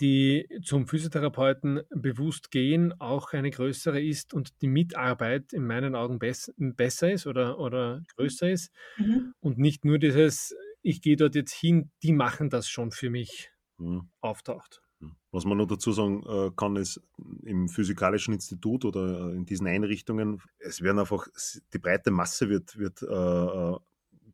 die 0.00 0.48
zum 0.62 0.88
Physiotherapeuten 0.88 1.82
bewusst 1.90 2.50
gehen, 2.50 2.92
auch 3.00 3.32
eine 3.32 3.50
größere 3.50 4.02
ist 4.02 4.34
und 4.34 4.60
die 4.62 4.66
Mitarbeit 4.66 5.52
in 5.52 5.66
meinen 5.66 5.94
Augen 5.94 6.18
bess 6.18 6.52
besser 6.56 7.12
ist 7.12 7.26
oder, 7.26 7.58
oder 7.58 8.02
größer 8.16 8.50
ist 8.50 8.72
mhm. 8.96 9.34
und 9.40 9.58
nicht 9.58 9.84
nur 9.84 9.98
dieses, 9.98 10.56
ich 10.82 11.02
gehe 11.02 11.16
dort 11.16 11.34
jetzt 11.34 11.52
hin, 11.52 11.90
die 12.02 12.12
machen 12.12 12.50
das 12.50 12.68
schon 12.68 12.90
für 12.90 13.10
mich, 13.10 13.50
mhm. 13.78 14.10
auftaucht. 14.20 14.83
Was 15.30 15.44
man 15.44 15.58
noch 15.58 15.66
dazu 15.66 15.92
sagen 15.92 16.22
äh, 16.26 16.50
kann, 16.56 16.76
ist, 16.76 17.00
im 17.42 17.68
Physikalischen 17.68 18.34
Institut 18.34 18.84
oder 18.84 19.30
äh, 19.30 19.36
in 19.36 19.44
diesen 19.44 19.66
Einrichtungen, 19.66 20.40
es 20.58 20.80
werden 20.80 21.00
einfach, 21.00 21.26
die 21.72 21.78
breite 21.78 22.10
Masse 22.10 22.48
wird, 22.48 22.78
wird 22.78 23.02
äh, 23.02 23.78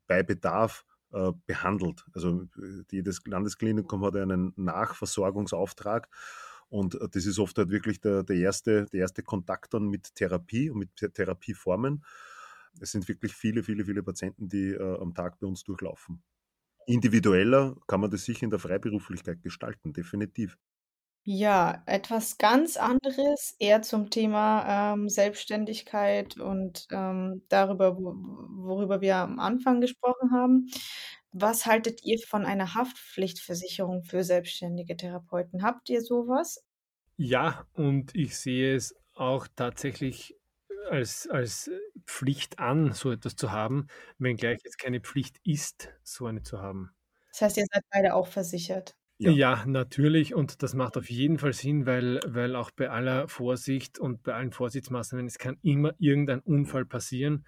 bei 0.07 0.23
Bedarf 0.23 0.85
behandelt. 1.45 2.07
Also 2.15 2.47
jedes 2.93 3.21
Landesklinikum 3.27 4.05
hat 4.05 4.15
einen 4.15 4.53
Nachversorgungsauftrag 4.55 6.09
und 6.69 6.97
das 7.01 7.27
ist 7.27 7.41
oft 7.41 7.59
halt 7.59 7.71
wirklich 7.71 8.01
der, 8.01 8.23
der, 8.23 8.37
erste, 8.37 8.87
der 8.93 9.01
erste 9.01 9.25
Kontakt 9.25 9.75
dann 9.75 9.89
mit 9.89 10.15
Therapie 10.15 10.71
und 10.71 10.79
mit 10.79 10.95
Therapieformen. 11.15 12.05
Es 12.81 12.93
sind 12.93 13.09
wirklich 13.09 13.35
viele, 13.35 13.65
viele, 13.65 13.85
viele 13.85 14.05
Patienten, 14.05 14.49
die 14.49 14.79
am 14.79 15.13
Tag 15.13 15.41
bei 15.41 15.49
uns 15.49 15.65
durchlaufen 15.65 16.23
individueller 16.91 17.77
kann 17.87 18.01
man 18.01 18.11
das 18.11 18.25
sicher 18.25 18.45
in 18.45 18.51
der 18.51 18.59
Freiberuflichkeit 18.59 19.43
gestalten, 19.43 19.93
definitiv. 19.93 20.57
Ja, 21.27 21.83
etwas 21.87 22.39
ganz 22.39 22.77
anderes, 22.79 23.55
eher 23.59 23.83
zum 23.83 24.09
Thema, 24.09 24.95
ähm, 24.95 25.09
Selbstständigkeit 25.11 26.39
und, 26.39 26.87
ähm, 26.91 27.43
darüber, 27.51 27.97
wo 27.99 28.15
worüber 28.65 29.01
wir 29.03 29.17
am 29.17 29.39
Anfang 29.39 29.81
gesprochen 29.83 30.33
haben. 30.33 30.71
Was 31.33 31.67
haltet 31.67 32.03
ihr 32.05 32.19
von 32.27 32.47
einer 32.47 32.75
Haftpflichtversicherung 32.75 34.03
für 34.05 34.25
selbstständige 34.25 34.97
Therapeuten? 34.97 35.63
Habt 35.63 35.91
ihr 35.91 36.01
sowas? 36.03 36.65
Ja, 37.19 37.67
und 37.75 38.15
ich 38.17 38.37
sehe 38.37 38.75
es 38.75 38.95
auch 39.15 39.47
tatsächlich 39.55 40.40
als, 40.91 41.29
als 41.29 41.71
Pflicht 42.07 42.59
an, 42.59 42.93
so 42.93 43.11
etwas 43.11 43.37
zu 43.37 43.53
haben, 43.53 43.87
wenngleich 44.19 44.61
es 44.65 44.77
keine 44.77 45.01
Pflicht 45.01 45.39
ist, 45.45 45.89
so 46.03 46.27
eine 46.27 46.43
zu 46.43 46.61
haben. 46.61 46.91
Das 47.33 47.43
heißt, 47.43 47.57
ihr 47.59 47.67
seid 47.73 47.85
beide 47.91 48.15
auch 48.15 48.27
versichert? 48.27 48.97
Ja. 49.19 49.31
ja, 49.33 49.67
natürlich. 49.67 50.35
Und 50.35 50.63
das 50.63 50.73
macht 50.75 50.97
auf 50.97 51.11
jeden 51.11 51.39
Fall 51.39 51.53
Sinn, 51.53 51.85
weil, 51.85 52.21
weil 52.27 52.57
auch 52.57 52.71
bei 52.71 52.89
aller 52.89 53.29
Vorsicht 53.29 53.99
und 53.99 54.23
bei 54.23 54.35
allen 54.35 54.51
Vorsichtsmaßnahmen, 54.51 55.27
es 55.27 55.39
kann 55.39 55.59
immer 55.63 55.95
irgendein 55.99 56.41
Unfall 56.41 56.87
passieren. 56.87 57.45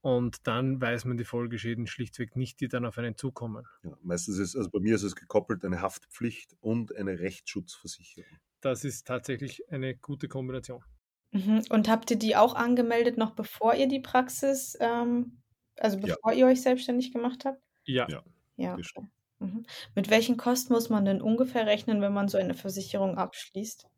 Und 0.00 0.48
dann 0.48 0.80
weiß 0.80 1.04
man 1.04 1.16
die 1.16 1.24
Folgeschäden 1.24 1.86
schlichtweg 1.86 2.34
nicht, 2.34 2.60
die 2.60 2.66
dann 2.66 2.84
auf 2.84 2.98
einen 2.98 3.16
zukommen. 3.16 3.64
Ja, 3.84 3.96
meistens 4.02 4.38
ist, 4.38 4.56
also 4.56 4.68
bei 4.68 4.80
mir 4.80 4.96
ist 4.96 5.04
es 5.04 5.14
gekoppelt, 5.14 5.64
eine 5.64 5.80
Haftpflicht 5.80 6.56
und 6.60 6.96
eine 6.96 7.20
Rechtsschutzversicherung. 7.20 8.36
Das 8.60 8.84
ist 8.84 9.06
tatsächlich 9.06 9.70
eine 9.70 9.96
gute 9.96 10.26
Kombination. 10.26 10.82
Mhm. 11.32 11.62
Und 11.70 11.88
habt 11.88 12.10
ihr 12.10 12.18
die 12.18 12.36
auch 12.36 12.54
angemeldet, 12.54 13.16
noch 13.16 13.30
bevor 13.34 13.74
ihr 13.74 13.88
die 13.88 14.00
Praxis, 14.00 14.76
ähm, 14.80 15.42
also 15.78 15.98
Ja. 16.04 16.16
bevor 16.16 16.32
ihr 16.34 16.46
euch 16.46 16.60
selbstständig 16.62 17.12
gemacht 17.12 17.44
habt? 17.46 17.62
Ja. 17.86 18.06
Ja, 18.08 18.22
Ja, 18.56 18.74
okay. 18.74 19.08
Mhm. 19.40 19.64
Mit 19.94 20.10
welchen 20.10 20.36
Kosten 20.36 20.72
muss 20.74 20.88
man 20.90 21.04
denn 21.04 21.22
ungefähr 21.22 21.66
rechnen, 21.66 22.00
wenn 22.02 22.12
man 22.12 22.28
so 22.28 22.38
eine 22.38 22.54
Versicherung 22.54 23.16
abschließt? 23.18 23.88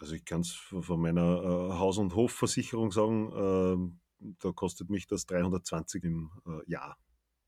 Also 0.00 0.14
ich 0.14 0.24
kann 0.24 0.40
es 0.40 0.52
von 0.52 1.00
meiner 1.00 1.22
äh, 1.42 1.78
Haus- 1.78 1.98
und 1.98 2.14
Hofversicherung 2.14 2.90
sagen, 2.92 3.30
ähm, 3.34 4.00
da 4.40 4.52
kostet 4.52 4.90
mich 4.90 5.06
das 5.06 5.26
320 5.26 6.04
im 6.04 6.30
äh, 6.46 6.70
Jahr. 6.70 6.96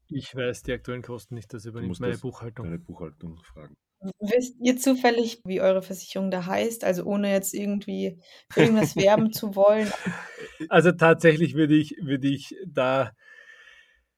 Ich 0.08 0.34
weiß 0.34 0.62
die 0.62 0.72
aktuellen 0.72 1.02
Kosten 1.02 1.34
nicht, 1.34 1.52
das 1.52 1.64
übernimmt 1.64 1.98
meine 2.00 2.18
Buchhaltung. 2.18 2.66
Deine 2.66 2.78
Buchhaltung 2.78 3.42
fragen. 3.42 3.76
Wisst 4.20 4.56
ihr 4.60 4.76
zufällig, 4.76 5.40
wie 5.44 5.60
eure 5.60 5.82
Versicherung 5.82 6.30
da 6.30 6.46
heißt? 6.46 6.84
Also 6.84 7.04
ohne 7.04 7.30
jetzt 7.30 7.54
irgendwie 7.54 8.20
für 8.50 8.62
irgendwas 8.62 8.96
werben 8.96 9.32
zu 9.32 9.54
wollen. 9.54 9.90
Also 10.68 10.92
tatsächlich 10.92 11.54
würde 11.54 11.74
ich, 11.74 11.96
würde 12.00 12.28
ich 12.28 12.54
da. 12.66 13.12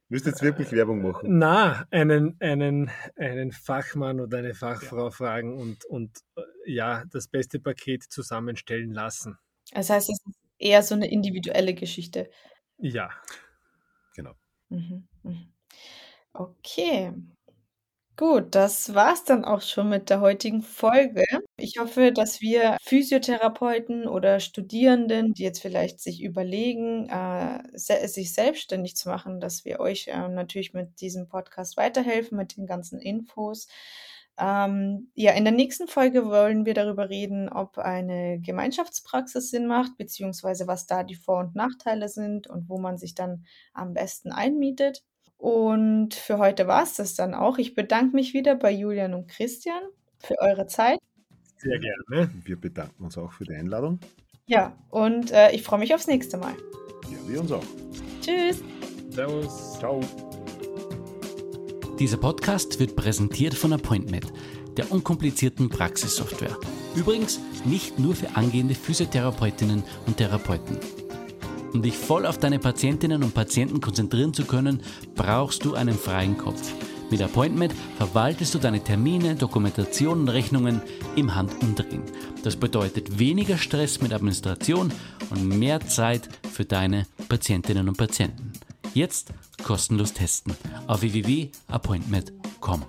Müsst 0.09 0.27
jetzt 0.27 0.43
wirklich 0.43 0.71
Werbung 0.73 1.03
machen? 1.03 1.39
Na, 1.39 1.87
einen, 1.91 2.37
einen, 2.41 2.91
einen 3.17 3.53
Fachmann 3.53 4.21
oder 4.21 4.39
eine 4.39 4.55
Fachfrau 4.55 5.05
ja. 5.07 5.11
fragen 5.11 5.57
und, 5.57 5.85
und 5.87 6.19
äh, 6.37 6.43
ja, 6.67 7.05
das 7.11 7.29
beste 7.29 7.59
Paket 7.59 8.05
zusammenstellen 8.05 8.93
lassen. 8.93 9.39
Das 9.73 9.89
heißt, 9.89 10.11
es 10.11 10.19
ist 10.27 10.37
eher 10.59 10.83
so 10.83 10.95
eine 10.95 11.11
individuelle 11.11 11.75
Geschichte. 11.75 12.29
Ja. 12.79 13.11
Genau. 14.15 14.35
Mhm, 14.69 15.09
mhm. 15.23 15.53
Okay. 16.33 17.13
Gut, 18.19 18.55
das 18.55 18.95
war's 18.95 19.25
dann 19.25 19.45
auch 19.45 19.61
schon 19.61 19.91
mit 19.91 20.09
der 20.09 20.21
heutigen 20.23 20.63
Folge. 20.63 21.23
Ich 21.59 21.75
hoffe, 21.79 22.13
dass 22.13 22.41
wir 22.41 22.79
Physiotherapeuten 22.83 24.09
oder 24.09 24.41
Studierenden, 24.41 25.35
die 25.35 25.43
jetzt 25.43 25.61
vielleicht 25.61 26.01
sich 26.01 26.23
überlegen, 26.23 27.11
äh, 27.11 27.63
se 27.75 28.09
sich 28.09 28.33
selbstständig 28.33 28.97
zu 28.97 29.11
machen, 29.11 29.39
dass 29.39 29.67
wir 29.67 29.81
euch 29.81 30.09
äh, 30.09 30.29
natürlich 30.29 30.73
mit 30.73 30.99
diesem 31.03 31.29
Podcast 31.29 31.77
weiterhelfen, 31.77 32.39
mit 32.39 32.57
den 32.57 32.67
ganzen 32.67 33.01
Infos. 33.01 33.69
Ähm, 34.39 35.11
ja, 35.15 35.33
in 35.33 35.45
der 35.45 35.53
nächsten 35.53 35.87
Folge 35.87 36.25
wollen 36.27 36.65
wir 36.65 36.73
darüber 36.75 37.11
reden, 37.11 37.51
ob 37.51 37.77
eine 37.77 38.41
Gemeinschaftspraxis 38.41 39.51
Sinn 39.51 39.67
macht, 39.67 39.99
beziehungsweise 39.99 40.67
was 40.67 40.87
da 40.87 41.03
die 41.05 41.15
Vor- 41.17 41.41
und 41.41 41.55
Nachteile 41.55 42.09
sind 42.09 42.47
und 42.47 42.71
wo 42.71 42.79
man 42.79 42.97
sich 42.97 43.15
dann 43.15 43.45
am 43.75 43.93
besten 43.93 44.33
einmietet. 44.33 45.03
Und 45.39 46.15
für 46.15 46.39
heute 46.39 46.67
war 46.67 46.83
es 46.83 46.95
das 46.95 47.15
dann 47.15 47.35
auch. 47.35 47.59
Ich 47.59 47.75
bedanke 47.75 48.15
mich 48.15 48.35
wieder 48.35 48.55
bei 48.55 48.71
Julian 48.71 49.15
und 49.15 49.29
Christian 49.29 49.83
für 50.19 50.39
eure 50.41 50.67
Zeit. 50.67 50.99
Sehr 51.57 51.79
gerne. 51.79 52.31
Wir 52.45 52.61
bedanken 52.61 53.05
uns 53.05 53.17
auch 53.19 53.33
für 53.33 53.45
die 53.45 53.55
Einladung. 53.55 54.01
Ja, 54.47 54.77
und 54.91 55.33
äh, 55.33 55.51
ich 55.53 55.63
freue 55.63 55.81
mich 55.81 55.95
aufs 55.95 56.07
nächste 56.07 56.37
Mal. 56.37 56.55
Ja, 57.11 57.29
wir 57.29 57.41
uns 57.41 57.53
auch. 57.53 57.65
Tschüss. 58.21 58.63
Servus. 59.11 59.79
Ciao. 59.79 60.01
Dieser 61.99 62.19
Podcast 62.19 62.79
wird 62.79 62.95
präsentiert 62.95 63.55
von 63.55 63.73
Appointment, 63.73 64.33
der 64.77 64.93
unkomplizierten 64.93 65.69
Praxissoftware. 65.71 66.57
Übrigens 66.95 67.41
nicht 67.65 67.99
nur 67.99 68.15
für 68.15 68.37
angehende 68.37 68.75
Physiotherapeutinnen 68.75 69.83
und 70.07 70.17
Therapeuten. 70.17 70.79
Um 71.77 71.83
dich 71.83 71.99
voll 71.99 72.25
auf 72.25 72.39
deine 72.39 72.59
Patientinnen 72.59 73.23
und 73.23 73.35
Patienten 73.35 73.83
konzentrieren 73.83 74.33
zu 74.33 74.47
können, 74.47 74.81
brauchst 75.15 75.63
du 75.63 75.75
einen 75.75 75.99
freien 75.99 76.39
Kopf. 76.39 76.73
Mit 77.11 77.21
Appointment 77.21 77.75
verwaltest 77.99 78.55
du 78.55 78.59
deine 78.59 78.83
Termine, 78.83 79.35
Dokumentation 79.35 80.21
und 80.21 80.31
Rechnungen 80.31 80.81
im 81.17 81.35
Handumdrehen. 81.35 82.01
Das 82.43 82.57
bedeutet 82.57 83.19
weniger 83.19 83.59
Stress 83.59 84.01
mit 84.01 84.15
Administration 84.15 84.91
und 85.29 85.47
mehr 85.47 85.81
Zeit 85.81 86.31
für 86.51 86.65
deine 86.65 87.07
Patientinnen 87.29 87.91
und 87.91 87.99
Patienten. 87.99 88.55
Jetzt 88.95 89.35
kostenlos 89.63 90.15
testen 90.15 90.55
auf 90.87 91.03
www.appointment.com. 91.03 92.85